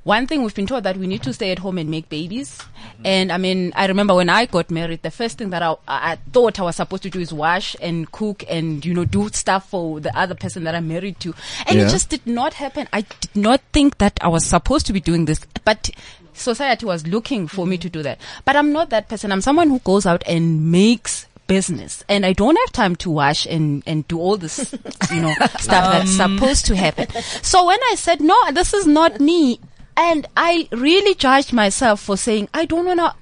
[0.05, 2.61] One thing we've been told that we need to stay at home and make babies.
[3.03, 6.17] And I mean, I remember when I got married, the first thing that I, I
[6.31, 9.67] thought I was supposed to do is wash and cook and, you know, do stuff
[9.69, 11.33] for the other person that I'm married to.
[11.65, 11.87] And Yeah.
[11.87, 12.87] it just did not happen.
[12.93, 15.89] I did not think that I was supposed to be doing this, but
[16.33, 18.19] society was looking for me to do that.
[18.45, 19.31] But I'm not that person.
[19.31, 23.45] I'm someone who goes out and makes business and I don't have time to wash
[23.47, 24.71] and, and do all this,
[25.11, 26.37] you know, stuff that's um.
[26.37, 27.07] supposed to happen.
[27.41, 29.59] So when I said, no, this is not me,
[29.97, 33.15] and I really judged myself for saying, I don't want to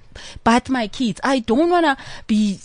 [0.44, 1.20] bath my kids.
[1.24, 2.60] I don't want to be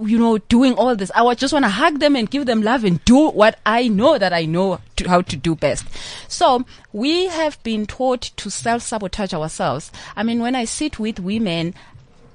[0.00, 1.10] you know, doing all this.
[1.14, 4.18] I just want to hug them and give them love and do what I know
[4.18, 5.84] that I know to, how to do best.
[6.28, 9.90] So we have been taught to self sabotage ourselves.
[10.16, 11.74] I mean, when I sit with women,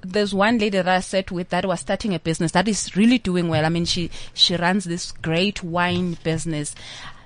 [0.01, 3.17] there's one lady that I sat with that was starting a business that is really
[3.17, 3.65] doing well.
[3.65, 6.75] I mean, she, she runs this great wine business.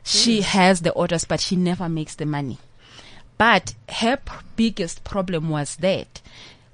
[0.03, 0.43] She mm.
[0.43, 2.59] has the orders, but she never makes the money.
[3.39, 4.19] But her
[4.57, 6.21] biggest problem was that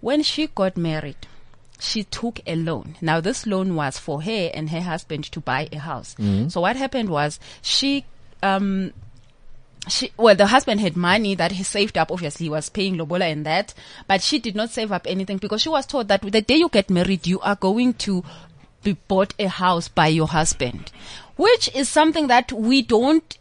[0.02, 1.28] when she got married,
[1.80, 2.96] she took a loan.
[3.02, 6.16] Now this loan was for her and her husband to buy a house.
[6.50, 8.06] So what happened was she,
[8.42, 8.94] um,
[9.88, 12.12] she, well, the husband had money that he saved up.
[12.12, 13.76] Obviously, he was paying Lobola and that,
[14.08, 16.70] but she did not save up anything because she was told that the day you
[16.70, 18.24] get married, you are going to
[18.84, 20.92] be bought a house by your husband,
[21.36, 23.38] which is something that we don't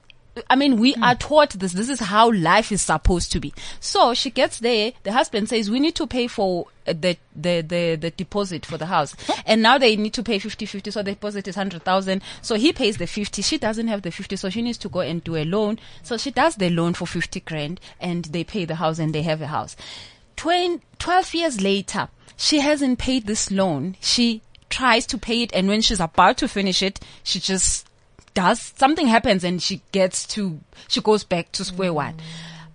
[0.51, 1.73] I mean, we are taught this.
[1.73, 3.55] This is how life is supposed to be.
[3.79, 4.93] So she gets there.
[5.05, 8.77] The husband says, we need to pay for uh, the, the, the, the deposit for
[8.77, 9.15] the house.
[9.47, 10.93] And now they need to pay 50-50.
[10.93, 12.23] So the deposit is 100,000.
[12.43, 13.43] So he pays the 50.
[13.43, 14.37] She doesn't have the 50.
[14.37, 15.79] So she needs to go and do a loan.
[16.03, 19.23] So she does the loan for 50 grand and they pay the house and they
[19.23, 19.77] have a house.
[20.37, 23.97] Twen- 12 years later, she hasn't paid this loan.
[24.01, 25.53] She tries to pay it.
[25.55, 27.87] And when she's about to finish it, she just
[28.35, 32.17] does something happens and she gets to she goes back to square one.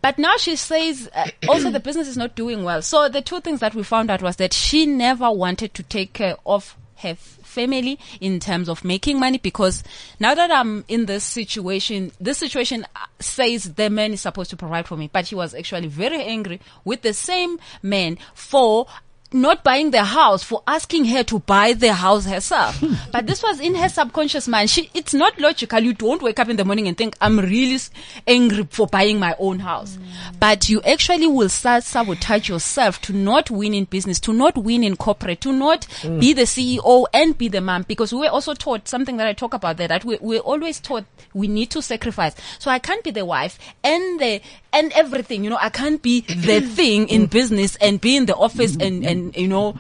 [0.02, 2.82] But now she says uh, also the business is not doing well.
[2.82, 6.14] So the two things that we found out was that she never wanted to take
[6.14, 9.84] care of her f- family in terms of making money because
[10.20, 14.58] now that I'm in this situation, this situation uh, says the man is supposed to
[14.58, 18.88] provide for me, but she was actually very angry with the same man for
[19.32, 22.80] not buying the house for asking her to buy the house herself.
[22.80, 22.94] Hmm.
[23.12, 24.70] but this was in her subconscious mind.
[24.70, 25.80] She, it's not logical.
[25.80, 27.80] You don't wake up in the morning and think, I'm really
[28.26, 29.98] angry for buying my own house.
[30.40, 34.84] But you actually will start sabotage yourself to not win in business, to not win
[34.84, 36.20] in corporate, to not Hmm.
[36.20, 37.84] be the CEO and be the mom.
[37.88, 40.80] Because we were also taught something that I talk about there, that we, we're always
[40.80, 42.36] taught we need to sacrifice.
[42.58, 44.42] So I can't be the wife and the,
[44.74, 48.36] and everything, you know, I can't be the thing in business and be in the
[48.36, 49.78] office and, and, you know,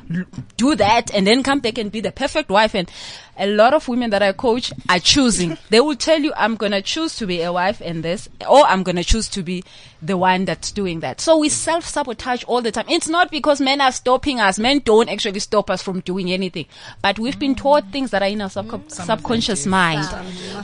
[0.58, 2.75] do that and then come back and be the perfect wife.
[2.75, 2.89] And
[3.38, 5.58] a lot of women that I coach are choosing.
[5.69, 8.65] They will tell you, I'm going to choose to be a wife and this, or
[8.65, 9.63] I'm going to choose to be
[10.02, 11.21] the one that's doing that.
[11.21, 12.86] So we self-sabotage all the time.
[12.89, 14.60] It's not because men are stopping us.
[14.60, 16.65] Men don't actually stop us from doing anything.
[17.02, 20.08] But we've been taught things that are in our subco- subconscious mind.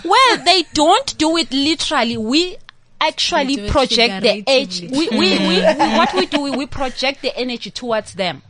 [0.04, 2.18] Well, they don't do it literally.
[2.18, 2.58] We
[3.00, 4.82] actually project the edge.
[4.82, 5.62] We, we, we,
[5.98, 8.42] what we do, we project the energy towards them.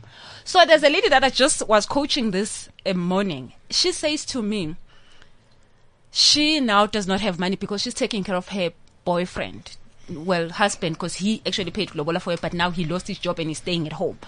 [0.46, 3.52] So there's a lady that I just was coaching this uh, morning.
[3.68, 4.76] She says to me,
[6.12, 8.70] she now does not have money because she's taking care of her
[9.04, 9.76] boyfriend.
[10.08, 13.40] Well, husband, because he actually paid lobola for it, but now he lost his job
[13.40, 14.20] and he's staying at home.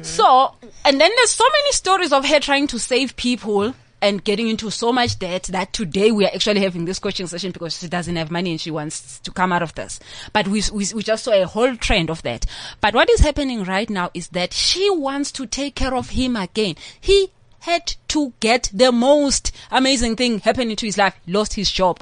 [0.00, 0.54] So,
[0.86, 4.70] and then there's so many stories of her trying to save people and getting into
[4.70, 8.16] so much debt that today we are actually having this coaching session because she doesn't
[8.16, 9.98] have money and she wants to come out of this.
[10.32, 12.46] But we, we, we just saw a whole trend of that.
[12.80, 16.36] But what is happening right now is that she wants to take care of him
[16.36, 16.76] again.
[17.00, 22.00] He had to get the most amazing thing happening to his life, lost his job.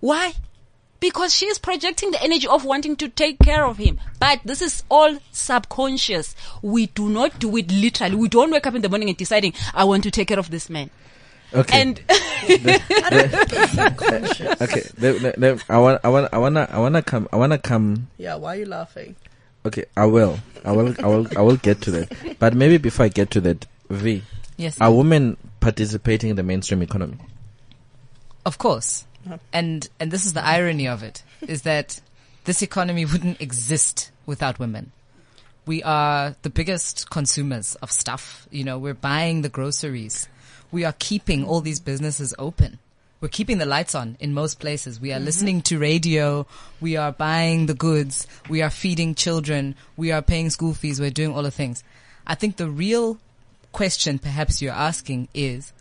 [0.00, 0.34] Why?
[1.00, 3.98] Because she is projecting the energy of wanting to take care of him.
[4.18, 6.34] But this is all subconscious.
[6.60, 8.16] We do not do it literally.
[8.16, 10.50] We don't wake up in the morning and deciding, I want to take care of
[10.50, 10.90] this man.
[11.54, 11.80] Okay.
[11.80, 12.00] And
[14.62, 14.82] okay.
[14.98, 16.00] Let- let- let- I want.
[16.04, 16.28] I want.
[16.34, 16.68] I wanna.
[16.70, 17.28] I wanna come.
[17.32, 18.08] I wanna come.
[18.18, 19.16] Yeah, why are you laughing?
[19.64, 19.84] Okay.
[19.96, 20.38] I will.
[20.64, 20.94] I will.
[21.02, 21.26] I will.
[21.38, 22.38] I will get to that.
[22.38, 24.22] But maybe before I get to that, V,
[24.58, 24.78] Yes.
[24.80, 27.16] are women participating in the mainstream economy?
[28.44, 29.04] Of course.
[29.52, 32.00] And and this is the irony of it is that
[32.44, 34.92] this economy wouldn't exist without women.
[35.66, 38.48] We are the biggest consumers of stuff.
[38.50, 40.28] You know, we're buying the groceries.
[40.70, 42.78] We are keeping all these businesses open.
[43.20, 45.00] We're keeping the lights on in most places.
[45.00, 45.24] We are mm-hmm.
[45.24, 46.46] listening to radio.
[46.80, 48.26] We are buying the goods.
[48.48, 49.74] We are feeding children.
[49.96, 51.00] We are paying school fees.
[51.00, 51.82] We're doing all the things.
[52.26, 53.18] I think the real
[53.72, 55.72] question perhaps you're asking is,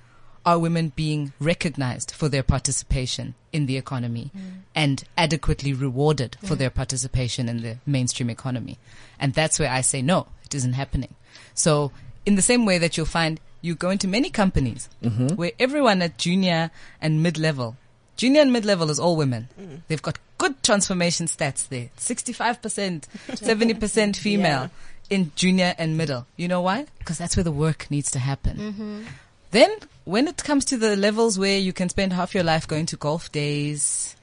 [0.48, 4.62] are women being recognized for their participation in the economy mm.
[4.74, 8.80] and adequately rewarded for their participation in the mainstream economy?
[9.20, 11.14] And that's where I say no, it isn't happening.
[11.54, 11.92] So
[12.26, 15.36] in the same way that you'll find you go into many companies mm-hmm.
[15.36, 17.76] where everyone at junior and mid level,
[18.16, 19.50] junior and mid level is all women.
[19.60, 19.82] Mm.
[19.90, 21.90] They've got good transformation stats there.
[21.98, 24.72] 65%, 70% female
[25.10, 26.26] in junior and middle.
[26.38, 26.86] You know why?
[27.00, 28.58] Because that's where the work needs to happen.
[28.58, 29.04] Mm-hmm.
[29.52, 29.72] Then,
[30.06, 32.98] when it comes to the levels where you can spend half your life going to
[32.98, 34.16] golf days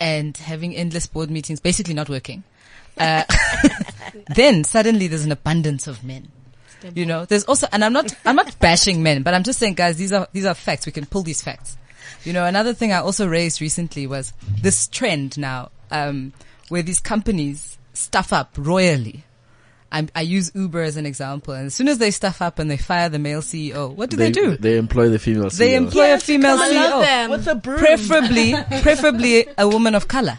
[0.00, 2.42] and having endless board meetings, basically not working,
[2.98, 3.24] uh,
[4.34, 6.28] then suddenly there's an abundance of men.
[6.94, 9.74] You know, there's also, and I'm not, I'm not bashing men, but I'm just saying,
[9.74, 10.84] guys, these are, these are facts.
[10.84, 11.76] We can pull these facts.
[12.24, 16.32] You know, another thing I also raised recently was this trend now, um,
[16.68, 19.24] where these companies stuff up royally.
[19.92, 22.70] I, I use Uber as an example, and as soon as they stuff up and
[22.70, 24.56] they fire the male CEO, what do they, do?
[24.56, 25.44] They employ the female.
[25.50, 25.58] CEO.
[25.58, 27.30] They employ a female I CEO, love them.
[27.30, 27.78] What's a broom?
[27.78, 30.38] preferably, preferably a woman of color.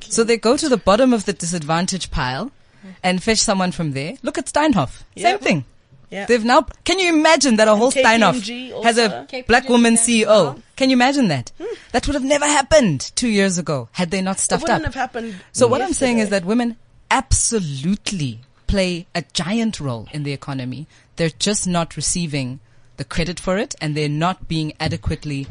[0.00, 2.52] So they go to the bottom of the disadvantage pile
[3.02, 4.14] and fetch someone from there.
[4.22, 5.02] Look at Steinhoff.
[5.16, 5.64] Same thing.
[6.10, 6.26] Yeah.
[6.26, 8.04] They've now, can you imagine that a whole KPMG
[8.70, 9.42] Steinhoff has a also.
[9.48, 10.60] black woman CEO?
[10.76, 11.50] Can you imagine that?
[11.58, 11.74] Hmm.
[11.90, 14.84] That would have never happened two years ago had they not It stuffed wouldn't up.
[14.84, 15.34] have happened.
[15.52, 16.76] So what I'm saying is that women
[17.10, 20.86] absolutely play a giant role in the economy.
[21.16, 22.60] They're just not receiving
[22.96, 25.46] the credit for it and they're not being adequately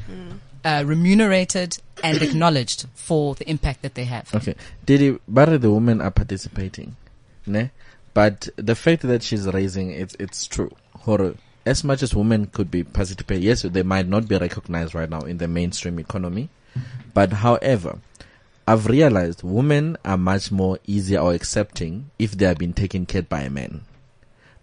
[0.64, 4.34] uh, remunerated and acknowledged for the impact that they have.
[4.34, 4.56] Okay.
[4.86, 6.96] Didi, but the women are participating,
[7.46, 7.72] ne?
[8.14, 10.72] But the fact that she's raising it's it's true.
[11.00, 11.36] Horror.
[11.66, 15.22] As much as women could be participating, yes, they might not be recognized right now
[15.22, 16.50] in the mainstream economy.
[17.14, 18.00] But however,
[18.68, 23.20] I've realized women are much more easier or accepting if they have been taken care
[23.20, 23.84] of by a man.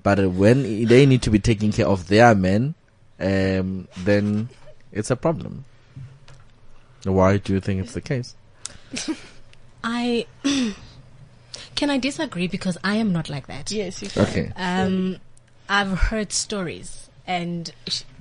[0.03, 2.75] But when they need to be taking care of their men,
[3.19, 4.49] um, then
[4.93, 5.67] it's a problem.
[7.05, 8.35] Why do you think it's the case?
[9.85, 10.27] I
[11.75, 13.71] can I disagree because I am not like that.
[13.71, 14.23] Yes, you can.
[14.23, 14.53] Okay.
[14.57, 15.17] Um,
[15.69, 17.73] I've heard stories, and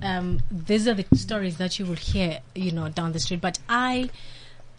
[0.02, 3.40] um, these are the stories that you will hear, you know, down the street.
[3.40, 4.10] But I,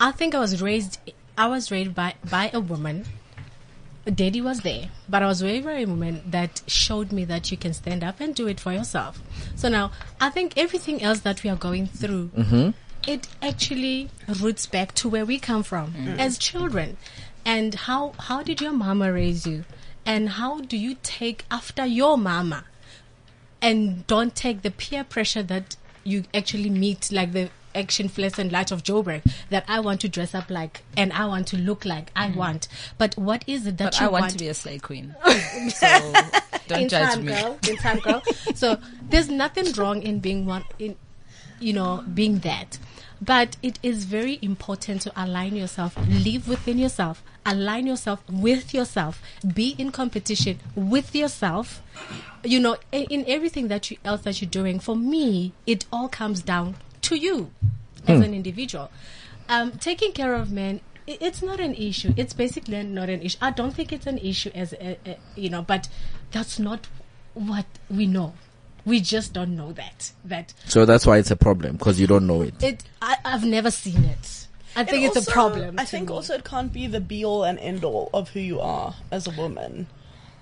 [0.01, 0.99] I think I was raised.
[1.37, 3.05] I was raised by by a woman
[4.15, 7.71] daddy was there, but I was very, very woman that showed me that you can
[7.71, 9.21] stand up and do it for yourself.
[9.55, 12.71] So now I think everything else that we are going through, mm-hmm.
[13.07, 14.09] it actually
[14.41, 16.17] roots back to where we come from mm.
[16.17, 16.97] as children.
[17.45, 19.65] And how, how did your mama raise you?
[20.03, 22.65] And how do you take after your mama?
[23.61, 28.51] and don't take the peer pressure that you actually meet, like the action flash and
[28.51, 31.85] light of Joburg, that I want to dress up like and I want to look
[31.85, 32.35] like I mm.
[32.35, 32.67] want.
[32.97, 35.15] But what is it that But you I want to be a slay queen.
[35.69, 36.13] so
[36.67, 37.33] don't in judge time, me.
[37.33, 37.59] girl.
[37.69, 38.21] In time, girl.
[38.55, 38.77] so
[39.09, 40.95] there's nothing wrong in being one in,
[41.59, 42.77] you know, being that.
[43.23, 49.21] But it is very important to align yourself, live within yourself, align yourself with yourself,
[49.53, 51.83] be in competition with yourself.
[52.43, 54.79] You know, in, in everything that you else that you're doing.
[54.79, 57.51] For me, it all comes down to you
[58.07, 58.91] as an individual.
[59.49, 62.13] Um, taking care of men it's not an issue.
[62.15, 63.37] It's basically not an issue.
[63.41, 65.89] I don't think it's an issue as a, a, you know, but
[66.31, 66.87] that's not
[67.33, 68.33] what we know.
[68.85, 70.11] We just don't know that.
[70.25, 72.61] That So that's why it's a problem because you don't know it.
[72.63, 72.83] it.
[73.01, 74.47] I, I've never seen it.
[74.75, 75.75] I think And it's a problem.
[75.77, 76.15] I think me.
[76.15, 79.27] also it can't be the be all and end all of who you are as
[79.27, 79.87] a woman.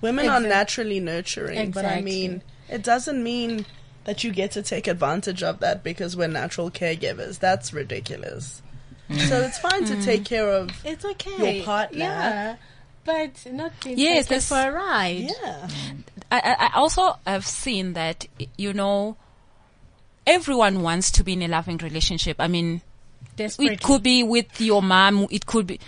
[0.00, 3.66] Women are naturally nurturing, but I mean, it doesn't mean
[4.10, 7.38] that you get to take advantage of that because we're natural caregivers.
[7.38, 8.60] That's ridiculous.
[9.08, 9.28] Mm.
[9.28, 10.04] So it's fine to mm.
[10.04, 10.68] take care of.
[10.84, 11.58] it's okay.
[11.58, 11.98] your partner.
[11.98, 12.56] yeah,
[13.04, 15.30] but not being Yes, taken that's- for a ride.
[15.40, 15.68] Yeah.
[16.32, 18.26] I, I I also have seen that,
[18.58, 19.16] you know,
[20.26, 22.36] everyone wants to be in a loving relationship.
[22.40, 22.82] I mean,
[23.36, 23.74] Desperately.
[23.74, 25.78] it could be with your mom, it could be,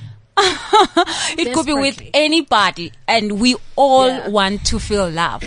[1.39, 4.29] it could be with anybody, and we all Yeah.
[4.29, 5.45] want to feel love.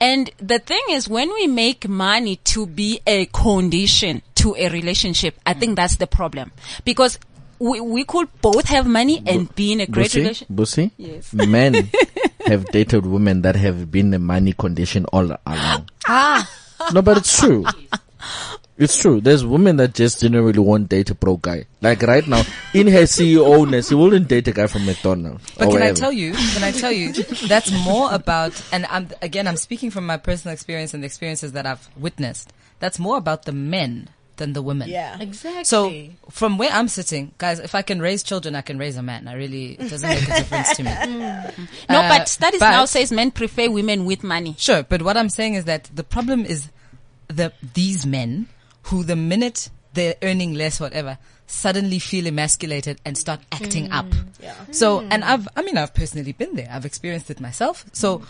[0.00, 5.38] And the thing is, when we make money to be a condition to a relationship,
[5.46, 6.52] I think that's the problem
[6.84, 7.18] because
[7.58, 10.48] we, we could both have money and be in a great relationship.
[10.48, 11.32] Busi, Yes.
[11.32, 11.90] men
[12.46, 15.88] have dated women that have been a money condition all along.
[16.06, 16.48] Ah,
[16.92, 17.64] No, but it's true.
[18.78, 19.20] It's true.
[19.22, 21.64] There's women that just didn't want to date a pro guy.
[21.80, 22.42] Like right now,
[22.74, 25.50] in her CEO-ness, she wouldn't date a guy from McDonald's.
[25.56, 26.32] But or can I tell you?
[26.32, 27.12] Can I tell you?
[27.48, 31.52] That's more about, and I'm again, I'm speaking from my personal experience and the experiences
[31.52, 32.52] that I've witnessed.
[32.78, 34.90] That's more about the men than the women.
[34.90, 35.18] Yeah.
[35.18, 35.64] exactly.
[35.64, 39.02] So from where I'm sitting, guys, if I can raise children, I can raise a
[39.02, 39.26] man.
[39.28, 40.90] I really it doesn't make a difference to me.
[40.90, 44.54] no, Uh, but studies but- now says men prefer women with money.
[44.58, 46.68] Sure, but what I'm saying is that the problem is
[47.28, 48.48] the these men
[48.86, 54.06] who the minute they're earning less, whatever, suddenly feel emasculated and start acting up.
[54.42, 54.54] Yeah.
[54.72, 56.68] So, and I've, I mean, I've personally been there.
[56.70, 57.84] I've experienced it myself.
[57.92, 58.22] So,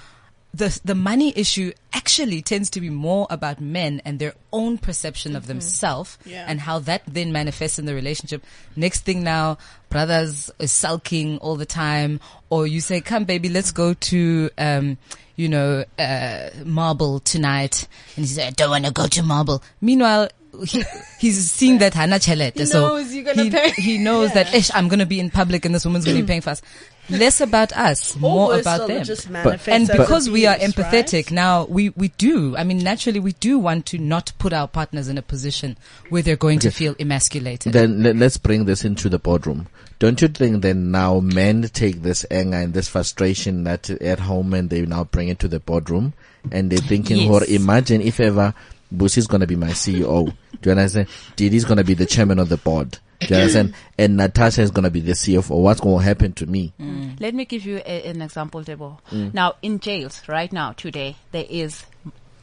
[0.54, 5.36] the the money issue actually tends to be more about men and their own perception
[5.36, 6.46] of themselves Yeah.
[6.48, 8.42] and how that then manifests in the relationship.
[8.76, 9.58] Next thing now,
[9.90, 14.98] brothers is sulking all the time, or you say, "Come, baby, let's go to." Um,
[15.38, 17.86] you know, uh, marble tonight.
[18.16, 19.62] And he said, I don't want to go to marble.
[19.82, 20.30] Meanwhile,
[20.64, 20.84] he,
[21.18, 22.58] he's seeing that Hannah Chelete.
[22.58, 23.70] He so knows you're gonna he, pay.
[23.70, 26.22] he knows that, ish, I'm going to be in public and this woman's going to
[26.22, 26.28] be mm.
[26.28, 26.62] paying for us.
[27.08, 29.04] Less about us, more about them.
[29.44, 31.30] But- And as because we are empathetic right?
[31.30, 32.56] now, we, we do.
[32.56, 35.76] I mean, naturally, we do want to not put our partners in a position
[36.08, 37.72] where they're going to feel emasculated.
[37.72, 39.68] Then let, let's bring this into the boardroom.
[39.98, 44.52] Don't you think that now men take this anger and this frustration that at home
[44.52, 46.12] and they now bring it to the boardroom
[46.52, 47.30] and they're thinking, Yes.
[47.30, 48.52] or imagine if ever
[48.94, 50.26] Busi's gonna be my CEO.
[50.62, 51.08] Do you understand?
[51.36, 52.98] Didi's gonna be the chairman of the board.
[53.20, 53.74] Do you understand?
[53.98, 55.60] And Natasha is gonna be the CFO.
[55.60, 56.72] What's gonna happen to me?
[56.80, 57.20] Mm.
[57.20, 58.98] Let me give you a, an example, Debo.
[59.10, 59.34] Mm.
[59.34, 61.84] Now, in jails right now, today, there is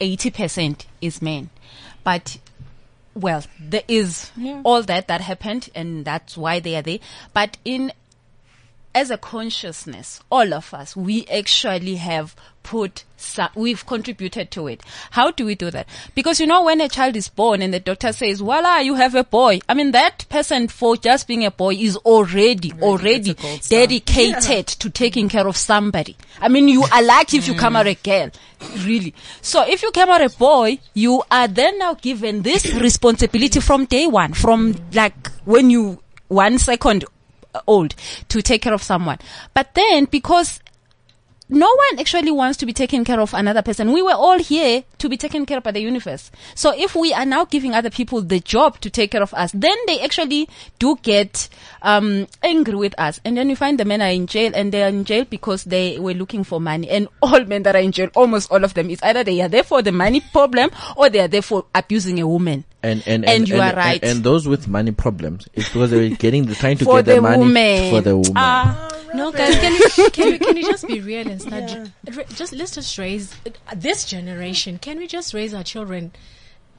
[0.01, 1.49] 80% is men.
[2.03, 2.37] But,
[3.13, 4.31] well, there is
[4.63, 6.99] all that that happened and that's why they are there.
[7.33, 7.93] But in,
[8.93, 14.81] as a consciousness, all of us, we actually have put, some, we've contributed to it.
[15.11, 15.87] How do we do that?
[16.15, 19.15] Because you know, when a child is born and the doctor says, voila, you have
[19.15, 19.59] a boy.
[19.69, 23.63] I mean, that person for just being a boy is already, already it's a gold
[23.63, 23.79] star.
[23.79, 26.17] dedicated to taking care of somebody.
[26.39, 28.03] I mean, you are lucky if you come out a mm.
[28.03, 28.31] girl.
[28.85, 29.13] Really.
[29.41, 33.85] So if you come out a boy, you are then now given this responsibility from
[33.85, 37.05] day one, from like when you one second
[37.67, 37.95] old
[38.29, 39.19] to take care of someone.
[39.53, 40.59] But then because
[41.49, 43.91] no one actually wants to be taken care of another person.
[43.91, 46.31] We were all here to be taken care of by the universe.
[46.55, 49.51] So if we are now giving other people the job to take care of us,
[49.53, 51.49] then they actually do get
[51.81, 53.19] um, angry with us.
[53.25, 55.65] And then you find the men are in jail and they are in jail because
[55.65, 56.89] they were looking for money.
[56.89, 59.49] And all men that are in jail, almost all of them, is either they are
[59.49, 62.63] there for the money problem or they are there for abusing a woman.
[62.83, 64.03] And and And you are right.
[64.03, 67.15] And, those with money problems, it's because they're getting, they're trying to For get the,
[67.15, 67.89] the money woman.
[67.91, 68.33] for the woman.
[68.35, 71.71] Ah, No, guys, can you, can you can you just be real and start?
[72.13, 74.79] ra- Just let's just raise uh, this generation.
[74.79, 76.11] Can we just raise our children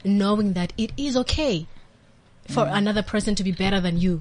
[0.04, 1.66] knowing that it is okay
[2.48, 4.20] for another person to be better than you?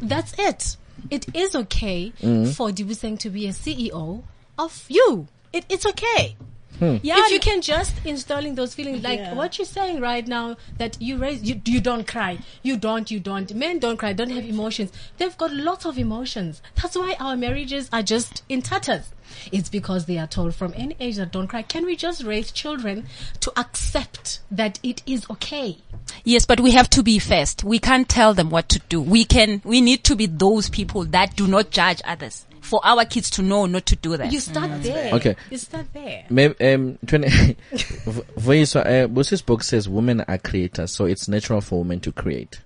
[0.00, 0.76] That's it.
[1.10, 2.10] It is okay
[2.56, 4.22] for Dibuseng to be a CEO
[4.58, 5.28] of you.
[5.52, 6.36] It, it's okay.
[6.78, 6.96] Hmm.
[7.02, 9.34] Yeah, if you can just installing those feelings, like Yeah.
[9.34, 13.18] what you're saying right now, that you raise, you, you don't cry, you don't, you
[13.20, 13.52] don't.
[13.54, 14.92] Men don't cry, don't have emotions.
[15.16, 16.62] They've got lots of emotions.
[16.76, 19.10] That's why our marriages are just in tatters.
[19.52, 21.62] It's because they are told from any age that don't cry.
[21.62, 23.06] Can we just raise children
[23.40, 25.78] to accept that it is okay?
[26.24, 27.64] Yes, but we have to be first.
[27.64, 29.00] We can't tell them what to do.
[29.00, 33.04] We can, we need to be those people that do not judge others for our
[33.04, 34.30] kids to know not to do that.
[34.32, 35.14] You start there.
[35.14, 35.36] Okay.
[35.50, 36.24] You start there.
[36.28, 37.28] Maybe, um, 20,
[37.72, 42.12] V- Voiso, uh, Busi's book says women are creators, so it's natural for women to
[42.12, 42.60] create.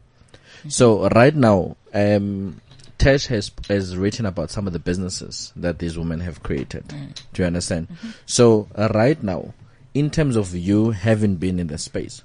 [0.68, 2.60] So right now, um,
[3.02, 6.86] Tesh has has written about some of the businesses that these women have created.
[7.32, 7.88] Do you understand?
[8.26, 9.54] So uh, right now,
[9.92, 12.22] in terms of you having been in the space,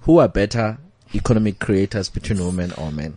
[0.00, 0.78] who are better
[1.14, 3.16] economic creators between women or men?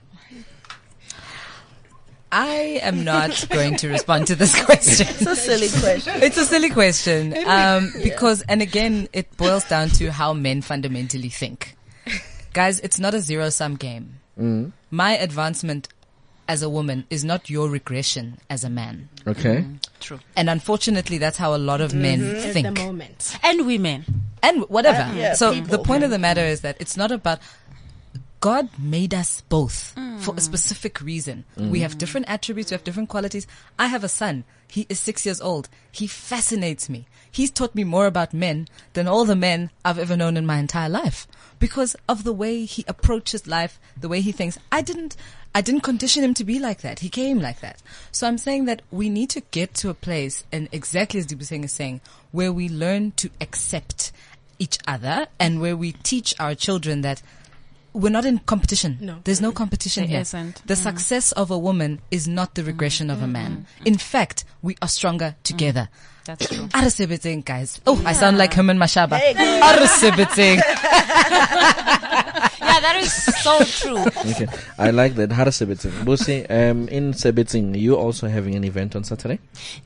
[2.32, 5.08] I am not going to respond to this question.
[5.10, 6.22] It's a silly question.
[6.22, 7.36] It's a silly question.
[7.47, 11.76] Um, because, and again, it boils down to how men fundamentally think.
[12.54, 14.20] Guys, it's not a zero sum game.
[14.91, 15.89] My advancement
[16.47, 19.09] as a woman is not your regression as a man.
[19.27, 19.57] Okay.
[19.57, 19.75] Mm-hmm.
[19.99, 20.19] True.
[20.35, 22.35] And unfortunately, that's how a lot of men mm-hmm.
[22.47, 22.77] At think.
[22.77, 23.37] the moment.
[23.43, 24.05] and women.
[24.43, 25.01] and whatever.
[25.01, 25.77] Uh, yeah, so people.
[25.77, 27.39] the point of the matter is that it's not about
[28.41, 30.19] God made us both mm.
[30.19, 31.45] for a specific reason.
[31.57, 31.69] Mm.
[31.69, 33.45] We have different attributes, we have different qualities.
[33.77, 34.43] I have a son.
[34.67, 35.69] He is six years old.
[35.91, 37.05] He fascinates me.
[37.29, 40.57] He's taught me more about men than all the men I've ever known in my
[40.57, 41.27] entire life
[41.62, 44.57] because of the way he approaches life, the way he thinks.
[44.72, 45.16] I didn't,
[45.55, 46.99] I didn't condition him to be like that.
[46.99, 47.82] He came like that.
[48.12, 51.64] So I'm saying that we need to get to a place, and exactly as Dibuseng
[51.64, 52.01] is saying,
[52.32, 54.12] where we learn to accept
[54.59, 57.22] each other and where we teach our children that
[57.93, 58.97] we're not in competition.
[58.99, 59.18] No.
[59.24, 60.22] There's no competition There here.
[60.22, 60.66] isn't.
[60.66, 60.84] The mm.
[60.84, 63.32] success of a woman is not the regression of a mm.
[63.32, 63.66] man.
[63.82, 63.88] Mm.
[63.88, 65.89] In fact, we are stronger together.
[66.26, 66.67] That's true.
[66.67, 67.82] Arasebetseng, guys.
[67.88, 69.17] Oh, I sound like Herman Mashaba.
[69.17, 69.61] Hey, girl.
[69.61, 70.57] Arasebetseng.
[72.61, 73.11] yeah, that is
[73.43, 73.99] so true.
[74.32, 74.47] Okay.
[74.78, 75.32] I like that.
[75.32, 75.91] How Sebeting.
[76.05, 79.39] Busi, um, in Sebeting, you also having an event on Saturday?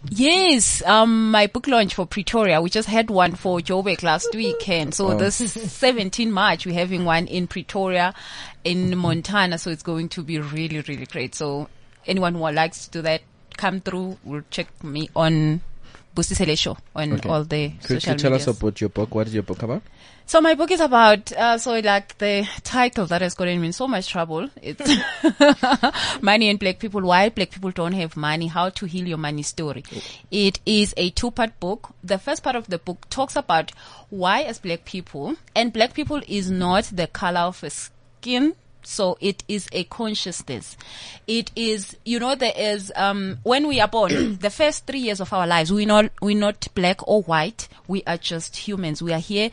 [0.10, 2.62] Yes, um, my book launch for Pretoria.
[2.62, 4.94] We just had one for Joburg last weekend.
[4.94, 5.18] So Oh.
[5.18, 8.14] this 17 March, we're having one in Pretoria,
[8.64, 9.58] in Montana.
[9.58, 11.34] So it's going to be really, really great.
[11.36, 11.70] So
[12.06, 13.22] anyone who likes to do that,
[13.58, 14.18] come through.
[14.24, 15.62] We'll check me on
[16.16, 17.30] Busi Selesho on Okay.
[17.30, 19.14] all the Could social you tell us about your book?
[19.14, 19.82] What is your book about?
[20.28, 23.74] So my book is about, uh, so like the title that has gotten me in
[23.74, 24.50] so much trouble.
[24.60, 24.90] It's
[26.22, 29.44] Money and Black People, Why Black People Don't Have Money, How to Heal Your Money
[29.44, 29.84] Story.
[30.32, 31.90] It is a two-part book.
[32.04, 33.72] The first part of the book talks about
[34.10, 38.56] why as black people, and black people is not the color of a skin,
[38.88, 40.78] so it is a consciousness.
[41.28, 45.20] It is, you know, there is, um, when we are born, the first three years
[45.20, 47.68] of our lives, we're not, we're not black or white.
[47.88, 49.02] We are just humans.
[49.02, 49.50] We are here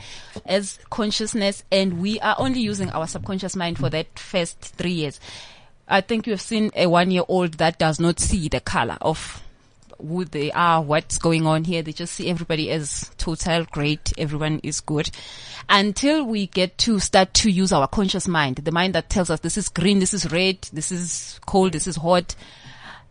[0.46, 5.20] as consciousness and we are only using our subconscious mind for that first three years.
[5.88, 9.42] I think you've seen a one year old that does not see the color of
[9.98, 11.82] who they are, what's going on here.
[11.82, 14.12] They just see everybody as total great.
[14.18, 15.10] Everyone is good.
[15.68, 19.40] Until we get to start to use our conscious mind, the mind that tells us
[19.40, 22.34] this is green, this is red, this is cold, this is hot.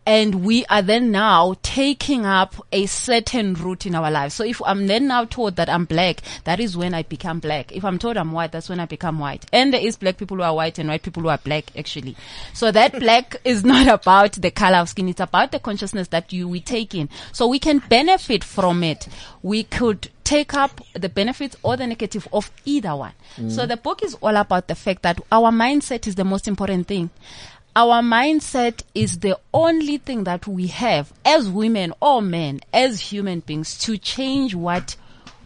[0.04, 4.34] And we are then now taking up a certain route in our lives.
[4.34, 7.70] So if I'm then now told that I'm black, that is when I become black.
[7.70, 9.46] If I'm told I'm white, that's when I become white.
[9.52, 12.16] And there is black people who are white and white people who are black actually.
[12.52, 15.08] So that black is not about the color of skin.
[15.08, 17.08] It's about the consciousness that you, we take in.
[17.32, 19.06] So we can benefit from it.
[19.42, 23.12] We could take up the benefits or the negative of either one.
[23.36, 23.68] So mm.
[23.68, 27.10] the book is all about the fact that our mindset is the most important thing.
[27.74, 33.40] Our mindset is the only thing that we have as women or men, as human
[33.40, 34.96] beings to change what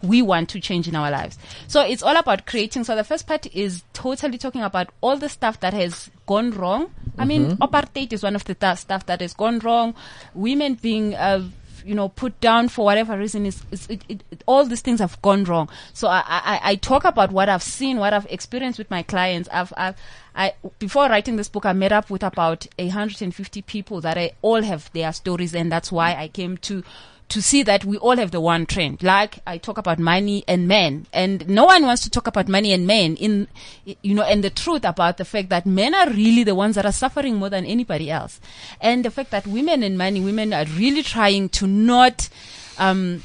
[0.03, 1.37] we want to change in our lives.
[1.67, 2.83] So it's all about creating.
[2.83, 6.91] So the first part is totally talking about all the stuff that has gone wrong.
[7.17, 9.95] I mean, apartheid is one of the th- stuff that has gone wrong.
[10.35, 11.47] Women being, uh,
[11.87, 15.21] you know, put down for whatever reason is, it, it, it, all these things have
[15.21, 15.69] gone wrong.
[15.93, 19.47] So I, I, I talk about what I've seen, what I've experienced with my clients.
[19.51, 19.95] I've, I've,
[20.35, 24.61] I, before writing this book, I met up with about 150 people that I all
[24.61, 26.83] have their stories and that's why I came to
[27.29, 29.03] to see that we all have the one trend.
[29.03, 32.71] Like I talk about money and men, and no one wants to talk about money
[32.71, 33.47] and men in,
[33.83, 36.85] you know, and the truth about the fact that men are really the ones that
[36.85, 38.39] are suffering more than anybody else,
[38.79, 42.29] and the fact that women and money, women are really trying to not,
[42.77, 43.21] um,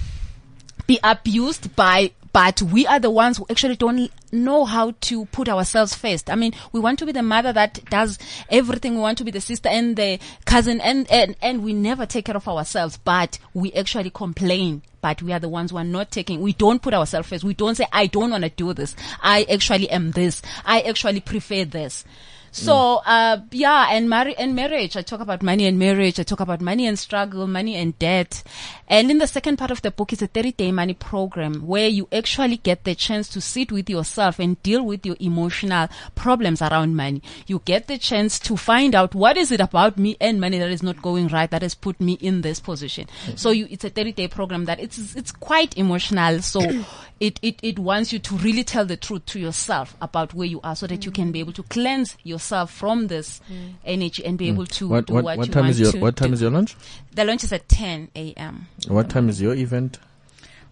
[0.86, 5.48] be abused by but we are the ones who actually don't know how to put
[5.48, 6.30] ourselves first.
[6.30, 8.18] I mean, we want to be the mother that does
[8.48, 8.94] everything.
[8.94, 12.24] We want to be the sister and the cousin and, and, and we never take
[12.24, 14.82] care of ourselves, but we actually complain.
[15.00, 17.44] But we are the ones who are not taking, we don't put ourselves first.
[17.44, 18.94] We don't say, I don't want to do this.
[19.20, 20.42] I actually am this.
[20.64, 22.04] I actually prefer this.
[22.52, 24.94] So, uh, yeah, and marri- and marriage.
[24.94, 26.20] I talk about money and marriage.
[26.20, 28.42] I talk about money and struggle, money and debt.
[28.88, 31.88] And in the second part of the book is a 30 day money program where
[31.88, 36.60] you actually get the chance to sit with yourself and deal with your emotional problems
[36.60, 37.22] around money.
[37.46, 40.70] You get the chance to find out what is it about me and money that
[40.70, 43.06] is not going right that has put me in this position.
[43.34, 46.42] So you, it's a 30 day program that it's, it's quite emotional.
[46.42, 46.60] So
[47.22, 50.60] it, it, it wants you to really tell the truth to yourself about where you
[50.64, 53.74] are so that you can be able to cleanse yourself from this mm.
[53.84, 54.54] energy and be mm.
[54.54, 56.30] able to What do what, what, what you time want is your to what time
[56.30, 56.34] do.
[56.34, 56.74] is your lunch?
[57.12, 58.66] The lunch is at 10 a.m.
[58.88, 60.00] What time is your event?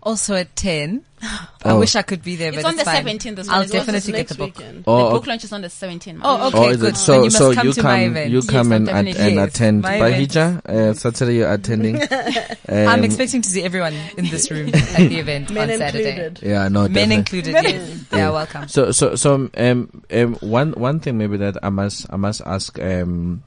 [0.02, 1.02] Also at 10.
[1.22, 1.78] I Oh.
[1.78, 3.04] wish I could be there, It's but on the fine.
[3.04, 3.56] 17th as well.
[3.60, 4.56] I'll definitely get next the book.
[4.56, 4.84] weekend.
[4.86, 6.20] Oh, the book launch is on the 17th.
[6.24, 6.94] Oh, okay, oh, is good.
[6.94, 7.14] it so?
[7.16, 8.30] You must so come you to come, my event.
[8.30, 9.82] you come I'm and, and, and yes, attend.
[9.82, 10.30] my By event.
[10.32, 12.00] Hija, uh, Saturday you're attending.
[12.70, 16.08] I'm Um, expecting to see everyone in this room at the event Men on Saturday.
[16.08, 16.40] included.
[16.48, 17.16] Yeah, no, Men definitely.
[17.16, 18.04] included, yes.
[18.08, 18.68] They are welcome.
[18.68, 22.78] So, so, so, um, um, one, one thing maybe that I must, I must ask,
[22.80, 23.42] um,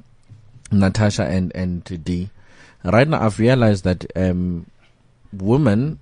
[0.72, 2.30] Natasha and, and Dee.
[2.84, 4.68] Right now, I've realized that, um,
[5.32, 6.00] women,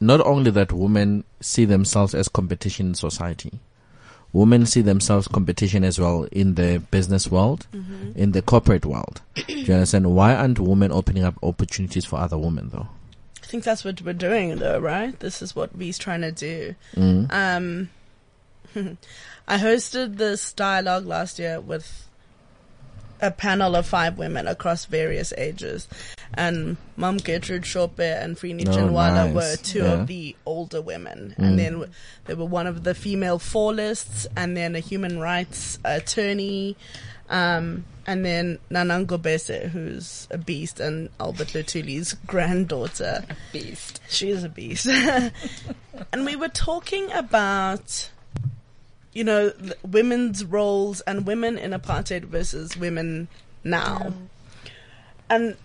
[0.00, 3.60] not only that women see themselves as competition in society,
[4.32, 7.66] women see themselves competition as well in the business world,
[8.14, 9.20] in the corporate world.
[9.34, 10.14] Do you understand?
[10.14, 12.88] Why aren't women opening up opportunities for other women though?
[13.42, 15.18] I think that's what we're doing, though, right?
[15.18, 16.74] This is what we's trying to do.
[17.30, 17.90] Um,
[19.48, 22.08] I hosted this dialogue last year with
[23.20, 25.88] a panel of five women across various ages,
[26.34, 29.34] and Mum Gertrude Shope and Frene Oh, Ginwala nice.
[29.34, 29.92] were two Yeah.
[29.92, 31.92] of the older women, and then w-
[32.26, 33.40] they were one of the female
[33.74, 36.76] lists, and then a human rights attorney.
[37.28, 43.24] Um, and then Nanango Bese, who's a beast, and Albert Lutuli's granddaughter.
[43.52, 44.00] Beast.
[44.08, 44.86] She is a beast.
[46.12, 48.10] and we were talking about,
[49.12, 49.52] you know,
[49.82, 53.28] women's roles and women in apartheid versus women
[53.62, 54.12] now.
[55.28, 55.56] And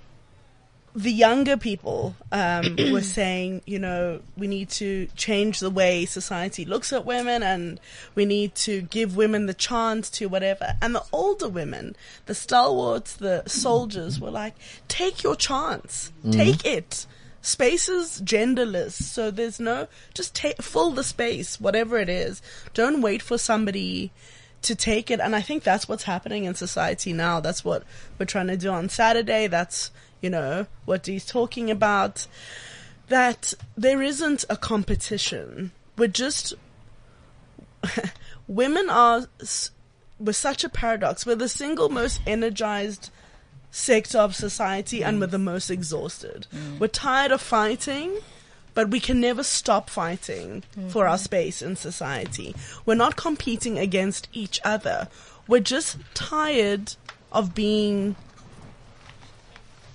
[0.96, 6.66] the younger people um, were saying, you know, we need to change the way society
[6.66, 7.80] looks at women and
[8.16, 10.76] we need to give women the chance to whatever.
[10.82, 14.56] And the older women, the stalwarts, the soldiers were like,
[14.88, 17.06] take your chance, take it.
[17.42, 22.42] Space is genderless, so there's no, just take, fill the space, whatever it is.
[22.74, 24.12] Don't wait for somebody
[24.64, 25.20] to take it.
[25.20, 27.40] And I think that's what's happening in society now.
[27.40, 27.84] That's what
[28.18, 29.46] we're trying to do on Saturday.
[29.46, 29.92] That's,
[30.26, 32.26] you know, what he's talking about.
[33.10, 35.72] That there isn't a competition.
[36.00, 36.56] We're just,
[38.48, 39.28] women are,
[40.20, 41.28] we're such a paradox.
[41.28, 43.12] We're the single most energized
[43.70, 46.48] sector of society and we're the most exhausted.
[46.52, 46.80] Mm.
[46.80, 48.18] We're tired of fighting
[48.74, 50.90] but we can never stop fighting mm-hmm.
[50.90, 52.54] for our space in society.
[52.86, 55.08] We're not competing against each other.
[55.48, 56.96] We're just tired
[57.32, 58.18] of being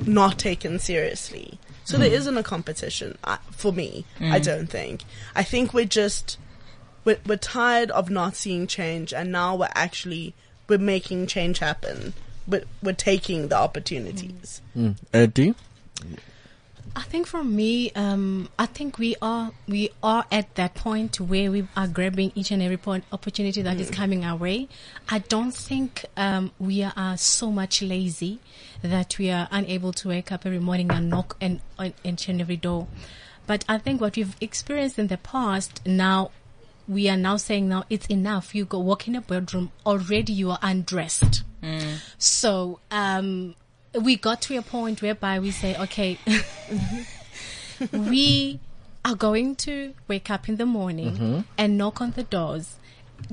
[0.07, 1.59] not taken seriously.
[1.85, 4.05] So there isn't a competition uh, for me.
[4.21, 5.03] I don't think.
[5.35, 6.39] I think we're just
[7.05, 10.35] we're, we're tired of not seeing change, and now we're actually
[10.69, 12.15] we're making change happen.
[12.47, 14.63] We're, we're taking the opportunities.
[14.77, 14.97] Mm.
[15.13, 15.55] Uh, Dee?
[16.97, 21.51] I think for me, um, I think we are we are at that point where
[21.51, 24.69] we are grabbing each and every point opportunity that is coming our way.
[25.09, 28.41] I don't think um, we are, are so much lazy
[28.83, 32.41] that we are unable to wake up every morning and knock and on each and
[32.41, 32.87] every door.
[33.47, 36.31] But I think what we've experienced in the past now.
[36.89, 38.53] We are now saying now it's enough.
[38.53, 40.33] You go walk in a bedroom already.
[40.33, 41.45] You are undressed.
[42.19, 43.55] So um,
[43.95, 46.19] we got to a point whereby we say, okay,
[47.93, 48.59] we
[49.05, 52.77] are going to wake up in the morning and knock on the doors,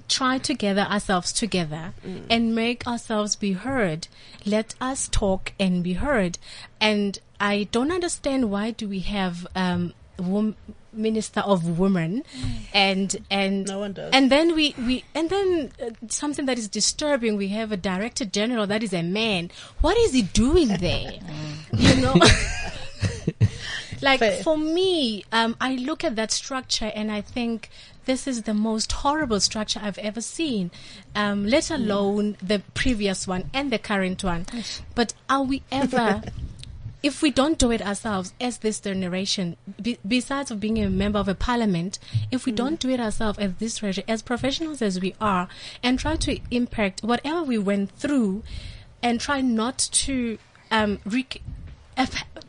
[0.08, 1.94] try to gather ourselves together
[2.30, 4.08] and make ourselves be heard.
[4.46, 6.38] Let us talk and be heard.
[6.80, 10.56] And I don't understand why do we have um, wom-
[10.94, 12.24] minister of women
[12.74, 14.12] and and No one does.
[14.14, 18.26] and then we we and then uh, something that is disturbing we have a director
[18.26, 21.12] general that is a man what is he doing there
[21.74, 22.16] you know
[24.02, 24.44] Like Fair.
[24.44, 27.70] for me, um, I look at that structure and I think
[28.08, 30.72] this is the most horrible structure I've ever seen.
[31.14, 34.48] Um, let alone the previous one and the current one.
[34.96, 36.24] But are we ever?
[37.04, 41.20] if we don't do it ourselves as this generation, be, besides of being a member
[41.20, 42.00] of a parliament,
[42.32, 45.48] if we don't do it ourselves as this generation, as professionals as we are,
[45.84, 48.42] and try to impact whatever we went through,
[49.04, 50.40] and try not to
[50.72, 51.42] um, rec-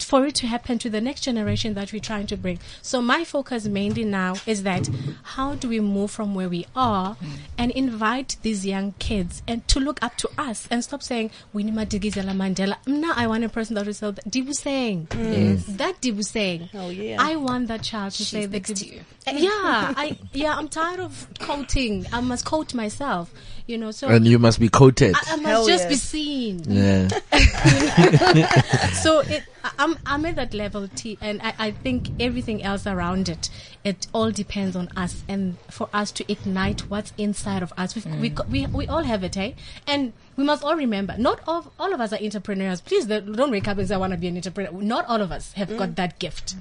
[0.03, 2.59] for it to happen to the next generation that we're trying to bring.
[2.83, 4.89] So my focus mainly now is that
[5.23, 7.17] how do we move from where we are
[7.57, 11.63] and invite these young kids and to look up to us and stop saying we
[11.65, 12.77] need Madikizela Mandela.
[12.87, 16.69] Now I want a person that will say that Dibu saying that Dibu saying.
[16.75, 17.17] Oh, yeah.
[17.21, 19.01] I want that child to say that next Dibu- to you.
[19.27, 22.07] Yeah, I yeah I'm tired of quoting.
[22.13, 23.33] I must quote myself.
[23.69, 25.15] You know, so And you must be coated.
[25.15, 25.93] I, I must Hell just yes.
[25.93, 27.09] be seen Yeah.
[28.95, 32.87] so it, I- I'm I'm at that level, T, and I, I think everything else
[32.87, 33.51] around it,
[33.85, 37.95] it all depends on us, and for us to ignite what's inside of us.
[37.95, 39.53] We've, we, we we all have it, eh?
[39.87, 42.81] And we must all remember, not all all of us are entrepreneurs.
[42.81, 44.71] Please don't don't wake up and say I want to be an entrepreneur.
[44.71, 46.55] Not all of us have got that gift.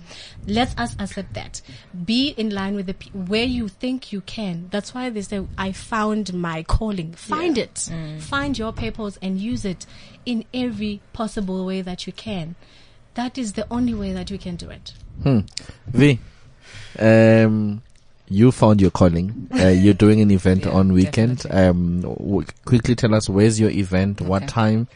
[0.47, 1.61] Let us accept that.
[2.03, 4.67] Be in line with the pe- where you think you can.
[4.71, 7.13] That's why they say I found my calling.
[7.13, 7.88] Find it.
[8.19, 9.86] Find your purpose and use it
[10.25, 12.55] in every possible way that you can.
[13.13, 14.93] That is the only way that we can do it.
[15.21, 15.39] Hmm.
[15.88, 16.19] V,
[16.97, 17.84] um,
[18.30, 19.47] you found your calling.
[19.57, 21.45] Uh, you're doing an event Yeah, on weekend.
[21.49, 24.21] Um, w- quickly tell us where's your event?
[24.21, 24.88] What time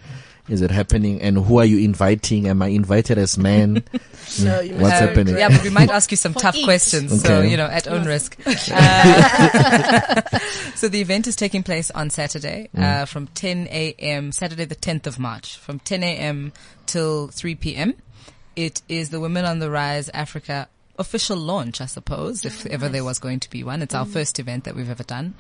[0.48, 1.20] is it happening?
[1.22, 2.48] And who are you inviting?
[2.48, 3.84] Am I invited as man?
[4.42, 5.38] No, you What's must- happening?
[5.38, 6.64] Yeah, but we might ask you some tough each.
[6.64, 7.22] questions.
[7.22, 8.38] So, you know, at own risk.
[8.46, 10.22] Uh,
[10.76, 15.08] so the event is taking place on Saturday, uh, from 10 a.m., Saturday the 10th
[15.08, 16.54] of March, from 10 a.m.
[16.86, 17.94] till 3 p.m.
[18.56, 23.04] It is the Women on the Rise Africa official launch, I suppose, if ever there
[23.04, 23.82] was going to be one.
[23.82, 25.34] It's our first event that we've ever done.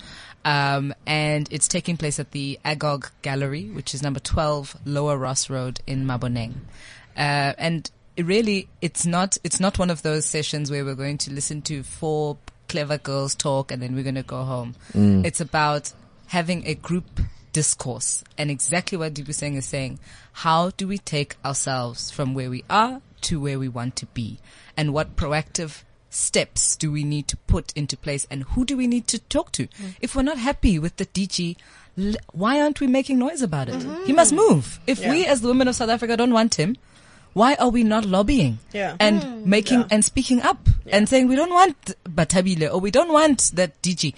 [0.44, 5.50] Um, and it's taking place at the Agog Gallery, which is number 12 Lower Ross
[5.50, 6.54] Road in Maboneng.
[7.16, 11.18] Uh, and it really, it's not, it's not one of those sessions where we're going
[11.20, 12.38] to listen to four
[12.68, 14.76] clever girls talk and then we're going to go home.
[15.26, 15.92] It's about
[16.28, 17.20] having a group
[17.52, 20.00] discourse and exactly what Dibuseng is saying.
[20.32, 24.40] How do we take ourselves from where we are to where we want to be?
[24.78, 28.88] And what proactive steps do we need to put into place and who do we
[28.88, 29.68] need to talk to?
[29.68, 29.96] Mm.
[30.02, 31.56] If we're not happy with the DG,
[31.98, 33.76] l- why aren't we making noise about it?
[33.76, 34.06] Mm-hmm.
[34.06, 34.80] He must move.
[34.88, 36.76] If we as the women of South Africa don't want him,
[37.34, 38.98] why are we not lobbying Yeah.
[39.00, 39.46] and mm.
[39.46, 39.88] making Yeah.
[39.92, 44.14] and speaking up and saying we don't want Bathabile or we don't want that DG?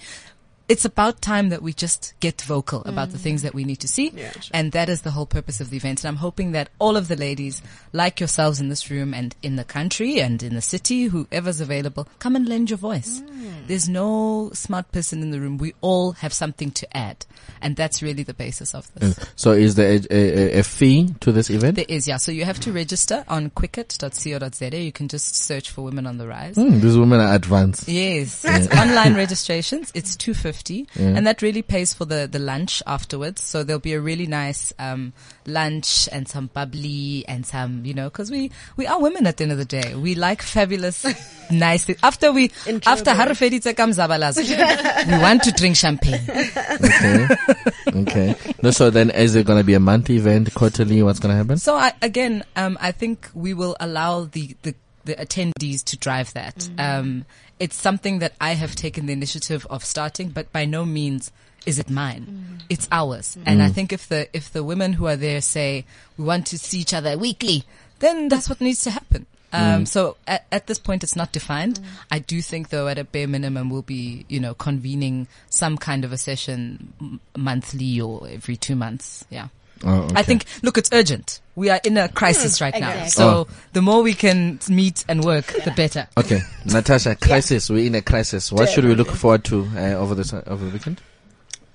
[0.68, 3.44] It's about time that we just get vocal about the things mm.
[3.44, 4.10] that we need to see.
[4.10, 4.50] Yeah, sure.
[4.54, 6.02] And that is the whole purpose of the event.
[6.02, 7.60] And I'm hoping that all of the ladies,
[7.92, 12.08] like yourselves in this room and in the country and in the city, whoever's available,
[12.18, 13.20] come and lend your voice.
[13.20, 13.66] Mm.
[13.66, 15.58] There's no smart person in the room.
[15.58, 17.26] We all have something to add.
[17.60, 19.18] And that's really the basis of this.
[19.36, 21.76] So is there a, a, a fee to this event?
[21.76, 22.16] There is, yeah.
[22.18, 24.76] So you have to register on quicket.co.za.
[24.76, 26.56] You can just search for Women on the Rise.
[26.56, 27.88] Hmm, these women are advanced.
[27.88, 29.90] Yes, it's online registrations.
[29.94, 33.42] It's two fifty, and that really pays for the the lunch afterwards.
[33.42, 35.12] So there'll be a really nice um,
[35.46, 39.44] lunch and some bubbly and some, you know, because we we are women at the
[39.44, 39.94] end of the day.
[39.94, 41.04] We like fabulous,
[41.50, 41.98] nice things.
[42.02, 42.50] After we
[42.86, 44.36] after Harfedita comes Zabalaz,
[45.10, 46.20] we want to drink champagne.
[46.28, 47.33] Okay.
[47.88, 48.34] okay.
[48.62, 51.02] No, so then is it going to be a monthly event, quarterly?
[51.02, 51.56] What's going to happen?
[51.58, 54.74] So I, again, um, I think we will allow the, the,
[55.04, 56.68] the attendees to drive that.
[56.78, 57.24] Um,
[57.58, 61.30] it's something that I have taken the initiative of starting, but by no means
[61.66, 62.62] is it mine.
[62.68, 63.38] It's ours.
[63.46, 65.84] And I think if the, if the women who are there say
[66.18, 67.64] we want to see each other weekly,
[68.00, 69.26] then that's what needs to happen.
[69.54, 71.80] Um, so at, at this point, it's not defined.
[72.10, 76.04] I do think though at a bare minimum, we'll be, you know, convening some kind
[76.04, 79.24] of a session m- monthly or every two months.
[79.30, 79.48] Yeah.
[79.84, 80.14] Oh, okay.
[80.16, 81.40] I think, look, it's urgent.
[81.56, 82.88] We are in a crisis right now.
[82.90, 83.10] exactly.
[83.10, 83.46] So Oh.
[83.74, 86.06] the more we can meet and work, the better.
[86.16, 87.68] Okay, Natasha, crisis.
[87.68, 88.50] We're in a crisis.
[88.50, 91.00] What should we look forward to uh, over the over the weekend?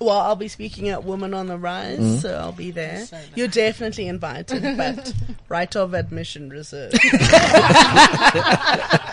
[0.02, 2.22] Well, I'll be speaking at Women on the Rise, Mm.
[2.22, 3.06] so I'll be there.
[3.36, 5.14] You're definitely invited, but
[5.50, 6.98] right of admission reserved.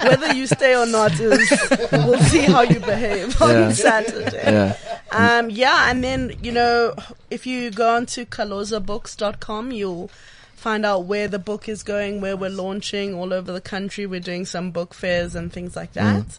[0.05, 1.51] Whether you stay or not is,
[1.93, 3.73] we'll see how you behave on Yeah.
[3.73, 4.43] Saturday.
[4.45, 4.77] Yeah.
[5.11, 6.95] Um, yeah, and then, you know,
[7.31, 10.11] if you go on to kalozabooks.com, you'll
[10.55, 14.07] find out where the book is going, where we're launching all over the country.
[14.07, 16.39] We're doing some book fairs and things like that.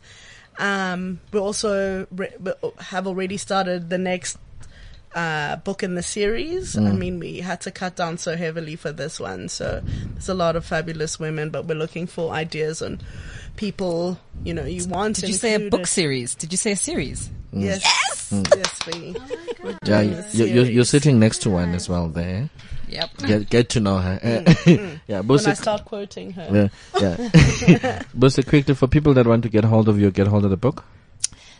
[0.59, 4.37] Um, we also re- we have already started the next
[5.15, 6.77] uh, book in the series.
[6.77, 9.49] I mean, we had to cut down so heavily for this one.
[9.49, 12.99] So there's a lot of fabulous women, but we're looking for ideas on
[13.55, 16.35] people, you know, you want Did to you say a book series?
[16.35, 17.29] Did you say a series?
[17.51, 17.81] Yes.
[17.83, 18.43] Yes.
[18.55, 19.15] Yes, we.
[19.63, 22.49] we're Yeah, you, a you, you're, you're sitting next to one as well there.
[22.87, 23.17] Yep.
[23.17, 24.19] Get, get to know her.
[24.23, 24.41] yeah,
[25.21, 26.47] Mm, When I start quoting her.
[26.51, 27.17] yeah, yeah.
[28.17, 30.57] Busi, quickly for people that want to get hold of you, get hold of the
[30.57, 30.83] book.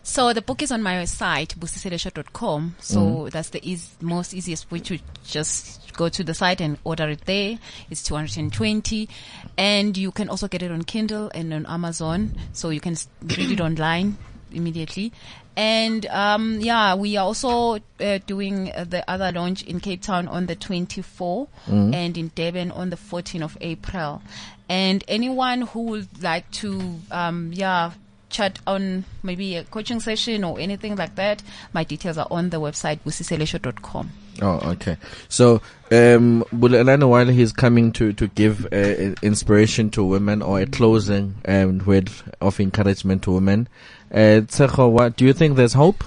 [0.04, 2.76] So the book is on my site, busiselesho.com.
[2.80, 7.10] So that's the eas most easiest way to just go to the site and order
[7.10, 7.60] it there.
[7.90, 9.10] It's 220.
[9.58, 12.38] And you can also get it on Kindle and on Amazon.
[12.54, 14.18] So you can read it online
[14.54, 15.12] immediately.
[15.58, 20.46] And, um, yeah, we are also uh, doing the other launch in Cape Town on
[20.46, 24.22] the 24th and in Durban on the 14th of April.
[24.70, 27.92] And anyone who would like to, um, yeah,
[28.30, 31.42] chat on maybe a coaching session or anything like that,
[31.74, 34.12] my details are on the website, busiselesho.com.
[34.40, 34.98] Oh, okay.
[35.30, 35.56] So,
[35.92, 41.36] um, Bulelani, while he's coming to, to give uh, inspiration to women or a closing
[41.48, 43.68] um, word of encouragement to women,
[44.12, 46.04] uh, Tsecho, what do you think there's hope?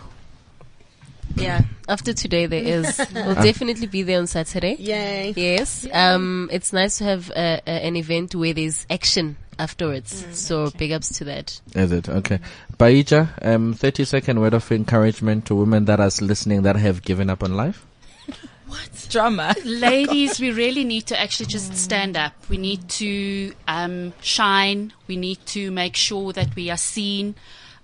[1.37, 3.01] Yeah, after today there is.
[3.15, 4.77] We'll definitely be there on Saturday.
[4.79, 5.33] Yay.
[5.37, 5.87] Yes.
[5.93, 10.27] Um, it's nice to have uh, a, an event where there's action afterwards.
[10.33, 11.61] So big ups to that.
[11.75, 12.41] Is it okay?
[12.79, 17.31] Bahija, um, thirty second word of encouragement to women that are listening that have given
[17.31, 17.87] up on life.
[18.67, 19.09] What?
[19.11, 19.57] Drama.
[19.65, 22.35] ladies, we really need to actually just stand up.
[22.49, 24.93] We need to um, shine.
[25.09, 27.35] We need to make sure that we are seen.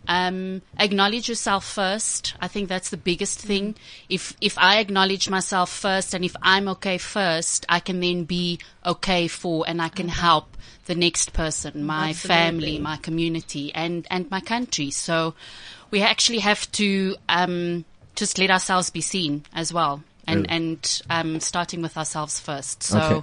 [0.09, 2.35] Um, acknowledge yourself first.
[2.41, 3.75] I think that's the biggest thing.
[4.09, 8.59] If if I acknowledge myself first, and if I'm okay first, I can then be
[8.85, 14.31] okay for, and I can help the next person, my family, my community, and and
[14.31, 14.91] my country.
[14.91, 15.35] So
[15.91, 17.85] we actually have to um,
[18.15, 22.83] just let ourselves be seen as well, and and um, starting with ourselves first.
[22.83, 23.23] So Okay.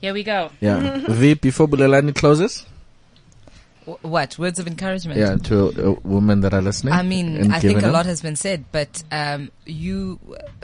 [0.00, 0.50] here we go.
[0.60, 0.98] Yeah.
[1.08, 2.66] v, before Bulelani closes,
[4.02, 4.38] What?
[4.38, 5.18] Words of encouragement?
[5.18, 6.94] yeah, to uh, women that are listening.
[6.94, 10.18] I mean, I think a lot has been said, but um, you,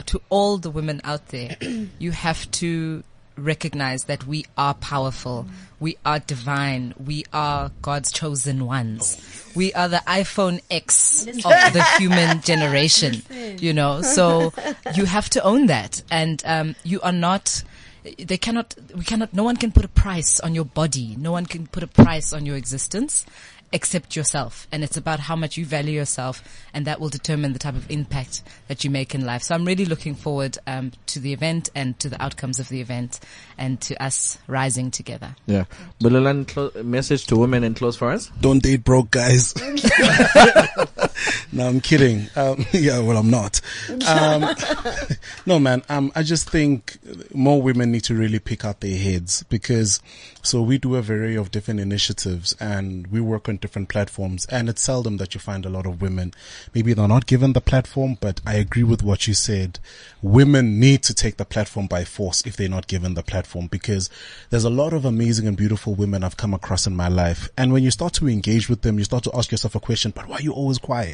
[0.07, 1.55] to all the women out there,
[1.99, 3.03] you have to
[3.37, 5.47] recognize that we are powerful,
[5.79, 9.51] we are divine, we are God's chosen ones.
[9.55, 13.21] We are the iPhone X of the human generation,
[13.59, 14.01] you know.
[14.01, 14.53] So
[14.95, 17.63] you have to own that, and um, you are not.
[18.03, 18.75] They cannot.
[18.95, 19.33] We cannot.
[19.33, 21.15] No one can put a price on your body.
[21.17, 23.25] No one can put a price on your existence
[23.71, 24.67] except yourself.
[24.71, 26.43] And it's about how much you value yourself
[26.73, 29.43] and that will determine the type of impact that you make in life.
[29.43, 32.81] So I'm really looking forward um, to the event and to the outcomes of the
[32.81, 33.19] event
[33.57, 35.35] and to us rising together.
[35.45, 35.65] Yeah.
[36.01, 38.31] Bulelani, clo- message to women and close for us.
[38.41, 39.53] Don't date broke guys.
[41.51, 42.27] no, I'm kidding.
[42.35, 43.61] Um, yeah, well, I'm not.
[44.07, 44.55] Um,
[45.45, 45.83] no, man.
[45.89, 46.97] Um, I just think
[47.33, 49.99] more women need to really pick out their heads because
[50.43, 54.69] so we do a variety of different initiatives and we work on different platforms and
[54.69, 56.33] it's seldom that you find a lot of women.
[56.73, 59.79] Maybe they're not given the platform, but I agree with what you said.
[60.21, 64.09] Women need to take the platform by force if they're not given the platform because
[64.49, 67.49] there's a lot of amazing and beautiful women I've come across in my life.
[67.57, 70.11] And when you start to engage with them, you start to ask yourself a question,
[70.15, 71.10] but why are you always quiet?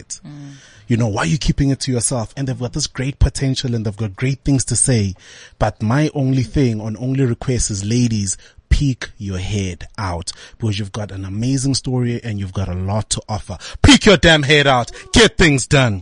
[0.88, 2.34] You know, why are you keeping it to yourself?
[2.38, 5.16] And they've got this great potential and they've got great things to say.
[5.60, 8.38] But my only thing on only request is ladies,
[8.70, 13.10] peek your head out because you've got an amazing story and you've got a lot
[13.12, 13.58] to offer.
[13.82, 14.92] Peek your damn head out.
[15.14, 16.02] Get things done.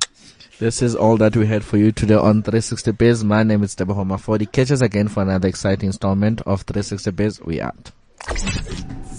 [0.58, 3.24] This is all that we had for you today on 360 Biz.
[3.26, 4.50] My name is Deborah Mafodi.
[4.50, 7.42] Catch us again for another exciting installment of 360 Biz.
[7.42, 7.92] We out.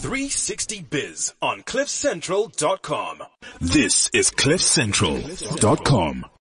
[0.07, 3.25] 360 Biz on CliffCentral.com.
[3.61, 6.27] This is CliffCentral.com.